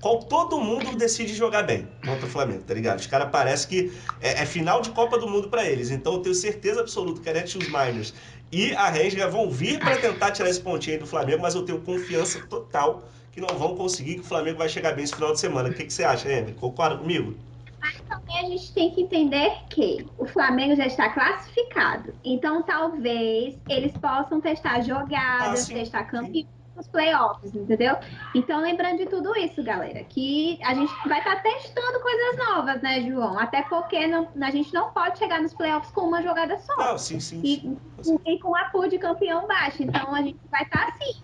[0.00, 2.98] Qual todo mundo decide jogar bem contra o Flamengo, tá ligado?
[2.98, 5.90] Os caras parecem que é, é, final de Copa do Mundo para eles.
[5.90, 8.14] Então, eu tenho certeza absoluta que a Netshoes Miners
[8.52, 11.62] e a Renga vão vir para tentar tirar esse pontinho aí do Flamengo, mas eu
[11.62, 15.34] tenho confiança total que não vão conseguir, que o Flamengo vai chegar bem esse final
[15.34, 15.68] de semana.
[15.68, 16.54] O que, que você acha, Amy?
[16.54, 17.36] Concorda comigo?
[17.78, 22.14] Mas também a gente tem que entender que o Flamengo já está classificado.
[22.24, 27.96] Então, talvez eles possam testar jogadas, Ah, testar campeões nos playoffs, entendeu?
[28.34, 33.00] Então, lembrando de tudo isso, galera, que a gente vai estar testando coisas novas, né,
[33.00, 33.38] João?
[33.38, 36.76] Até porque não- a gente não pode chegar nos playoffs com uma jogada só.
[36.76, 37.40] Não, sim, sim.
[37.42, 38.18] E, sim.
[38.26, 39.82] e com a pool de campeão baixo.
[39.82, 41.22] Então, a gente vai estar assim.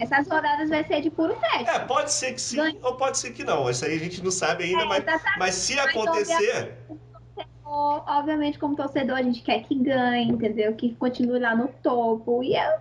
[0.00, 1.68] Essas rodadas vai ser de puro teste.
[1.70, 3.68] É, pode ser que sim ou pode ser que não.
[3.68, 5.04] Isso aí a gente não sabe ainda, É, mas,
[5.38, 6.78] mas se acontecer.
[7.64, 10.72] Obviamente, como torcedor, a gente quer que ganhe, entendeu?
[10.74, 12.42] Que continue lá no topo.
[12.42, 12.78] E é,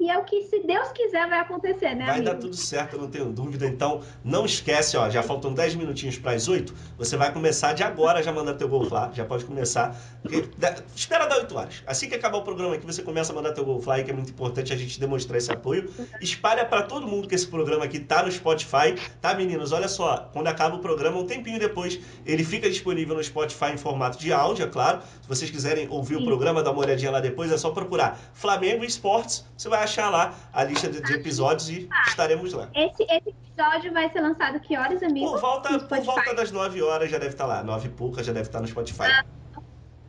[0.00, 2.26] e é o que, se Deus quiser, vai acontecer, né, Vai amigo?
[2.26, 3.66] dar tudo certo, eu não tenho dúvida.
[3.66, 6.72] Então, não esquece, ó, já faltam 10 minutinhos para as 8.
[6.96, 9.10] Você vai começar de agora já mandar teu gol lá.
[9.12, 9.96] Já pode começar.
[10.22, 10.48] Porque
[10.94, 11.82] espera dar 8 horas.
[11.86, 14.14] Assim que acabar o programa aqui, você começa a mandar teu gol fly, que é
[14.14, 15.90] muito importante a gente demonstrar esse apoio.
[16.20, 19.72] Espalha para todo mundo que esse programa aqui tá no Spotify, tá, meninos?
[19.72, 23.76] Olha só, quando acaba o programa, um tempinho depois, ele fica disponível no Spotify em
[23.76, 25.00] formato de áudio, é claro.
[25.22, 26.26] Se vocês quiserem ouvir o Sim.
[26.26, 29.44] programa, dar uma olhadinha lá depois, é só procurar Flamengo Esportes.
[29.56, 32.68] Você vai achar lá a lista de, de episódios e estaremos lá.
[32.74, 35.30] Esse, esse episódio vai ser lançado que horas, amigo?
[35.30, 37.62] Por volta, por volta das 9 horas já deve estar lá.
[37.62, 39.24] 9 e pouca já deve estar no Spotify.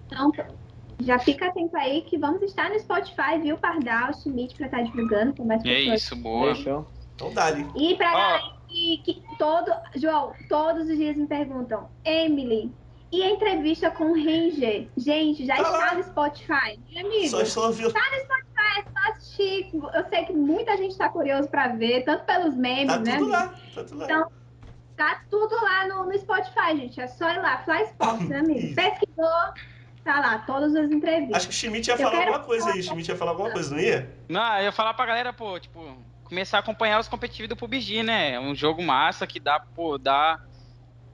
[0.05, 0.31] Então,
[1.01, 5.33] já fica atento aí que vamos estar no Spotify, viu, Pardal, Schmidt, pra estar divulgando
[5.33, 6.01] com mais é pessoas.
[6.01, 6.55] isso, boa.
[6.55, 6.87] Fechou?
[7.15, 7.65] Então dá-lhe.
[7.75, 8.13] E pra Ó.
[8.13, 9.71] galera que, que todo.
[9.95, 12.71] João, todos os dias me perguntam, Emily,
[13.11, 14.87] e a entrevista com o Ranger?
[14.97, 15.93] Gente, já Tá está lá.
[15.95, 17.27] no Spotify, meu amigo.
[17.27, 17.91] Só estou ouvindo.
[17.93, 19.69] Tá no Spotify, é só assistir.
[19.93, 23.17] Eu sei que muita gente tá curioso pra ver, tanto pelos memes, Tá né?
[23.17, 23.47] tudo lá.
[23.73, 24.05] Tá tudo lá.
[24.05, 24.31] Então,
[24.97, 26.99] Tá tudo lá no, no Spotify, gente.
[26.99, 28.75] É só ir lá, Fly Sports, né, amigo?
[28.75, 29.53] Pesquisou,
[30.03, 31.37] tá lá, todas as entrevistas.
[31.37, 32.79] Acho que o Schmidt ia falar alguma coisa aí.
[32.81, 34.13] O Schmidt ia falar alguma coisa, não ia?
[34.27, 35.95] Não, eu ia falar pra galera, pô, tipo,
[36.25, 38.33] começar a acompanhar os competitivos do PUBG, né?
[38.33, 40.37] É um jogo massa que dá, pô, dá.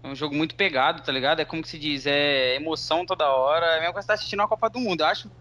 [0.05, 1.39] É um jogo muito pegado, tá ligado?
[1.39, 3.65] É como que se diz, é emoção toda hora.
[3.65, 5.01] É mesmo que você tá assistindo uma Copa do Mundo.
[5.01, 5.31] Eu acho.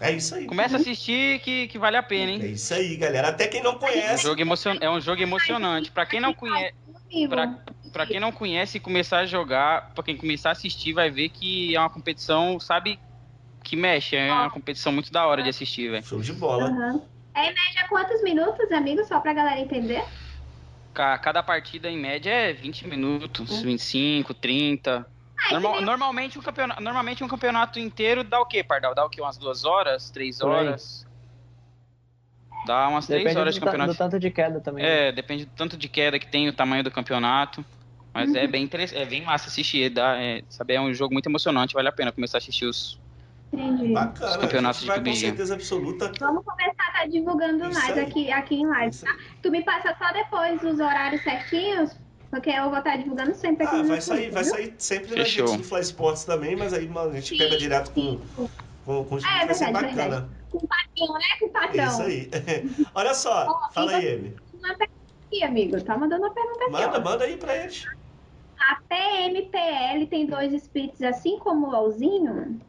[0.00, 0.46] É isso aí.
[0.46, 2.52] Começa a assistir que, que vale a pena, É hein?
[2.52, 3.28] isso aí, galera.
[3.28, 4.22] Até quem não É um conhece.
[4.22, 4.78] jogo, emocion...
[4.80, 5.90] é um jogo emocionante.
[5.90, 6.74] Pra quem não conhece.
[7.28, 7.58] Pra,
[7.92, 11.28] pra quem não conhece e começar a jogar, pra quem começar a assistir, vai ver
[11.28, 12.98] que é uma competição, sabe,
[13.62, 14.16] que mexe.
[14.16, 16.04] É uma competição muito da hora de assistir, velho.
[16.06, 16.68] Show de bola.
[16.70, 17.02] aham.
[17.34, 19.04] É em média quantos minutos, amigo?
[19.04, 20.02] Só pra galera entender.
[20.92, 25.06] Ca- Cada partida, em média, é 20 minutos, 25, 30.
[25.38, 28.94] Ah, Normal- que nem- normalmente, um campeonato, normalmente um campeonato inteiro dá o quê, Pardal?
[28.94, 29.20] Dá o quê?
[29.20, 30.10] Umas duas horas?
[30.10, 31.06] Três horas?
[32.66, 33.92] Dá umas três Depende horas do, de campeonato.
[33.92, 34.84] do tanto de queda também.
[34.84, 37.64] É, depende do tanto de queda que tem, o tamanho do campeonato.
[38.12, 38.36] Mas Uhum.
[38.36, 39.88] é bem interessante, é bem massa assistir.
[39.88, 42.99] Dá, é, sabe, é um jogo muito emocionante, vale a pena começar a assistir os.
[43.52, 43.92] Entendi.
[43.92, 44.30] Bacana.
[44.30, 46.12] Os campeonatos a gente vai de com certeza absoluta.
[46.20, 48.04] Vamos começar a estar divulgando Isso mais aí.
[48.04, 49.16] aqui, aqui em live, tá?
[49.42, 51.96] Tu me passa só depois os horários certinhos,
[52.30, 54.52] porque eu vou estar divulgando sempre aqui Ah, no vai YouTube, sair, vai viu?
[54.52, 55.44] sair sempre Fechou.
[55.46, 58.20] na gente do Fly Sports também, mas aí mano, a gente Sim, pega direto com,
[58.86, 60.28] com, com os é vai ser verdade, bacana.
[60.50, 61.20] Com o patrão, né?
[61.40, 61.86] Com o patrão.
[61.88, 62.30] Isso aí.
[62.94, 64.36] Olha só, Ó, fala aí, Amy.
[64.54, 64.90] Uma pergunta
[65.26, 65.80] aqui, amigo.
[65.82, 67.00] Tá mandando uma pergunta aqui, Manda, ó.
[67.02, 67.84] manda aí pra eles.
[68.58, 72.60] A PMPL tem dois splits assim como o LOLzinho?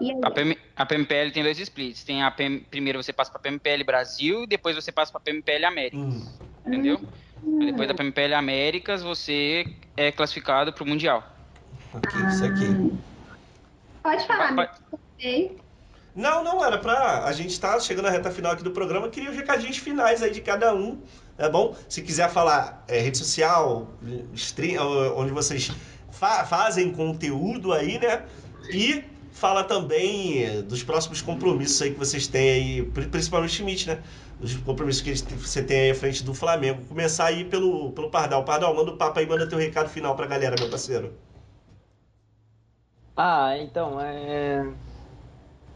[0.00, 0.12] E?
[0.22, 2.04] A, PM, a PMPL tem dois splits.
[2.04, 5.96] Tem a PM, primeiro você passa pra PMPL Brasil, depois você passa pra PMPL América,
[5.96, 6.26] Hum,
[6.66, 7.00] entendeu?
[7.42, 9.64] Hum, Depois da PMPL Américas, você
[9.96, 11.24] é classificado pro Mundial.
[11.94, 12.92] ok, isso aqui.
[14.02, 14.74] Pode falar.
[15.20, 15.58] Sei.
[16.14, 17.24] Não, não, era pra.
[17.24, 20.30] A gente tá chegando na reta final aqui do programa, queria os recadinhos finais aí
[20.30, 21.00] de cada um.
[21.38, 21.74] É bom?
[21.88, 23.88] Se quiser falar é, rede social,
[24.34, 24.82] stream,
[25.16, 25.70] onde vocês
[26.10, 28.24] fa- fazem conteúdo aí, né?
[28.70, 33.88] E fala também eh, dos próximos compromissos aí que vocês têm aí, principalmente o Schmidt,
[33.88, 34.02] né?
[34.40, 36.84] Os compromissos que você tem aí à frente do Flamengo.
[36.86, 38.44] Começar aí pelo, pelo Pardal.
[38.44, 41.12] Pardal, manda o papo aí, manda teu recado final pra galera, meu parceiro.
[43.16, 44.66] Ah, então, é...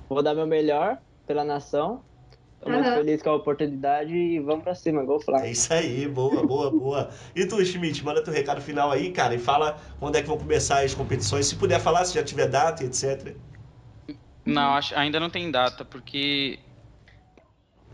[0.09, 2.03] vou dar meu melhor pela nação.
[2.65, 5.51] Tô muito feliz com a oportunidade e vamos pra cima, gol É Flávio.
[5.51, 7.11] isso aí, boa, boa, boa.
[7.35, 10.39] E tu, Schmidt, manda teu recado final aí, cara, e fala quando é que vão
[10.39, 11.47] começar as competições.
[11.47, 13.37] Se puder falar, se já tiver data e etc.
[14.47, 16.59] Não, acho, ainda não tem data, porque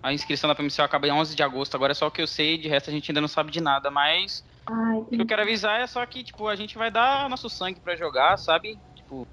[0.03, 1.75] a inscrição da PMCO acaba em 11 de agosto.
[1.75, 3.61] Agora é só o que eu sei, de resto a gente ainda não sabe de
[3.61, 3.91] nada.
[3.91, 7.29] Mas Ai, o que eu quero avisar é só que, tipo, a gente vai dar
[7.29, 8.81] nosso sangue pra jogar, sabe?
[8.95, 9.29] Tipo,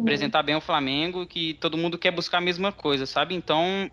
[0.00, 3.34] apresentar bem o Flamengo, que todo mundo quer buscar a mesma coisa, sabe?
[3.34, 3.90] Então,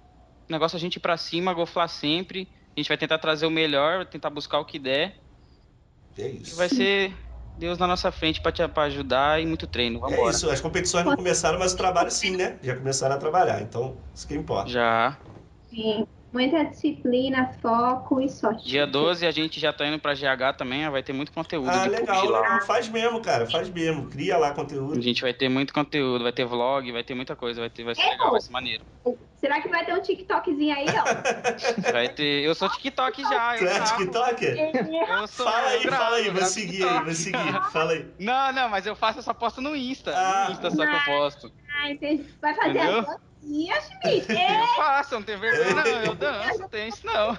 [0.49, 2.49] o negócio é a gente ir pra cima, goflar sempre.
[2.75, 5.15] A gente vai tentar trazer o melhor, tentar buscar o que der.
[6.17, 6.55] É E isso.
[6.55, 7.17] vai ser
[7.55, 9.99] Deus na nossa frente pra, te, pra ajudar e muito treino.
[9.99, 10.31] É Vambora.
[10.31, 12.59] isso, as competições não começaram, mas o trabalho sim, né?
[12.63, 14.69] Já começaram a trabalhar, então isso que importa.
[14.69, 15.17] Já.
[15.69, 16.05] sim.
[16.33, 18.67] Muita disciplina, foco e sorte.
[18.67, 21.69] Dia 12 a gente já tá indo pra GH também, ó, vai ter muito conteúdo
[21.69, 22.59] Ah, de legal.
[22.65, 24.09] Faz mesmo, cara, faz mesmo.
[24.09, 24.97] Cria lá conteúdo.
[24.97, 27.83] A gente vai ter muito conteúdo, vai ter vlog, vai ter muita coisa, vai, ter,
[27.83, 28.83] vai ser É legal, vai ser maneiro.
[29.39, 31.03] Será que vai ter um TikTokzinho aí, ó?
[31.91, 32.43] Vai ter.
[32.45, 33.79] Eu sou TikTok já, Tu eu é.
[33.81, 34.57] TikToker?
[35.09, 37.03] Eu sou, Fala aí, eu gravo, fala aí, eu vou gravo seguir aí, TikTok.
[37.05, 37.61] vou seguir.
[37.73, 38.07] Fala aí.
[38.17, 40.13] Não, não, mas eu faço essa posta no Insta.
[40.15, 40.45] Ah.
[40.45, 41.51] No Insta só que eu posto.
[41.77, 42.23] Ah, entendi.
[42.41, 42.99] Vai fazer Entendeu?
[43.01, 44.31] a dancinha, Schmidt.
[44.33, 46.03] É, Eu faço, não tenho vergonha, não.
[46.03, 47.29] Eu danço, não tenho isso não.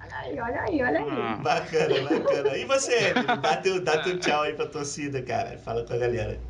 [0.00, 1.08] olha aí, olha aí, olha aí.
[1.10, 1.36] Ah.
[1.42, 2.56] Bacana, bacana.
[2.56, 3.26] E você, Emily?
[3.40, 5.58] Dá teu, dá teu tchau aí pra torcida, cara.
[5.58, 6.40] Fala com a galera.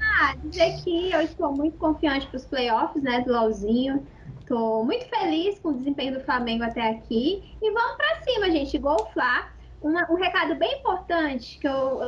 [0.00, 4.06] Ah, dizer que eu estou muito confiante para os playoffs, né, do LOLzinho.
[4.46, 7.56] Tô muito feliz com o desempenho do Flamengo até aqui.
[7.62, 8.76] E vamos para cima, gente.
[8.78, 9.48] Gol Fla.
[9.82, 12.00] Uma- um recado bem importante, que eu,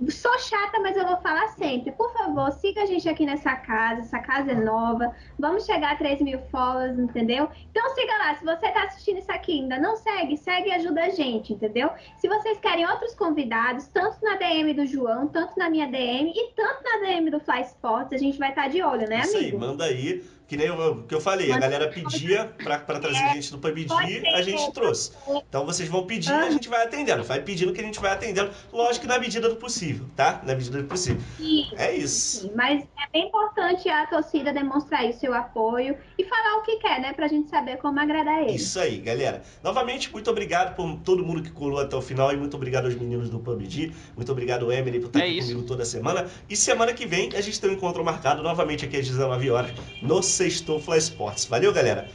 [0.00, 1.90] eu sou chata, mas eu vou falar sempre.
[1.92, 4.00] Por favor, siga a gente aqui nessa casa.
[4.02, 5.12] Essa casa é nova.
[5.38, 7.48] Vamos chegar a 3 mil followers, entendeu?
[7.70, 8.34] Então siga lá.
[8.36, 11.90] Se você tá assistindo isso aqui ainda não segue, segue e ajuda a gente, entendeu?
[12.18, 16.52] Se vocês querem outros convidados, tanto na DM do João, tanto na minha DM e
[16.54, 19.42] tanto na DM do Fly Sports, a gente vai estar de olho, né, Isso aí,
[19.44, 19.58] amigo?
[19.58, 20.24] manda aí.
[20.48, 24.26] Que nem o que eu falei, a galera pedia pra, pra trazer gente do PUBG,
[24.28, 25.10] a gente trouxe.
[25.48, 27.24] Então vocês vão pedir e a gente vai atendendo.
[27.24, 28.50] Vai pedindo que a gente vai atendendo.
[28.72, 30.40] Lógico que na medida do possível, tá?
[30.44, 31.20] Na medida do possível.
[31.36, 32.42] Sim, É isso.
[32.42, 36.62] sim, mas é bem importante a torcida demonstrar aí o seu apoio e falar o
[36.62, 37.12] que quer, né?
[37.12, 38.62] Pra gente saber como agradar eles.
[38.62, 39.42] Isso aí, galera.
[39.64, 42.94] Novamente, muito obrigado por todo mundo que colou até o final e muito obrigado aos
[42.94, 43.92] meninos do PUBG.
[44.14, 45.48] Muito obrigado, Emily, por estar É aqui isso.
[45.48, 46.26] comigo toda semana.
[46.48, 49.72] E semana que vem a gente tem um encontro marcado novamente aqui às 19 horas
[50.00, 51.46] no Sextou Fly Sports.
[51.46, 52.08] Valeu, galera.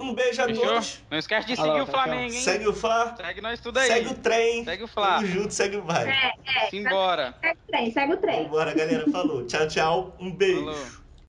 [0.00, 0.64] Um beijo a Fechou?
[0.66, 0.98] todos.
[1.08, 2.02] Não esquece de Alô, seguir o fechou.
[2.02, 2.40] Flamengo, hein?
[2.40, 3.86] Segue o Fla, Segue nós tudo aí.
[3.86, 4.64] segue o trem.
[4.64, 5.14] Segue o Fla.
[5.14, 6.08] Tamo junto, segue o vai.
[6.10, 7.34] É, Simbora.
[7.40, 8.42] segue o trem, segue o trem.
[8.42, 9.08] Vambora, galera.
[9.12, 9.46] Falou.
[9.46, 10.16] Tchau, tchau.
[10.18, 10.58] Um beijo.
[10.64, 11.01] Falou.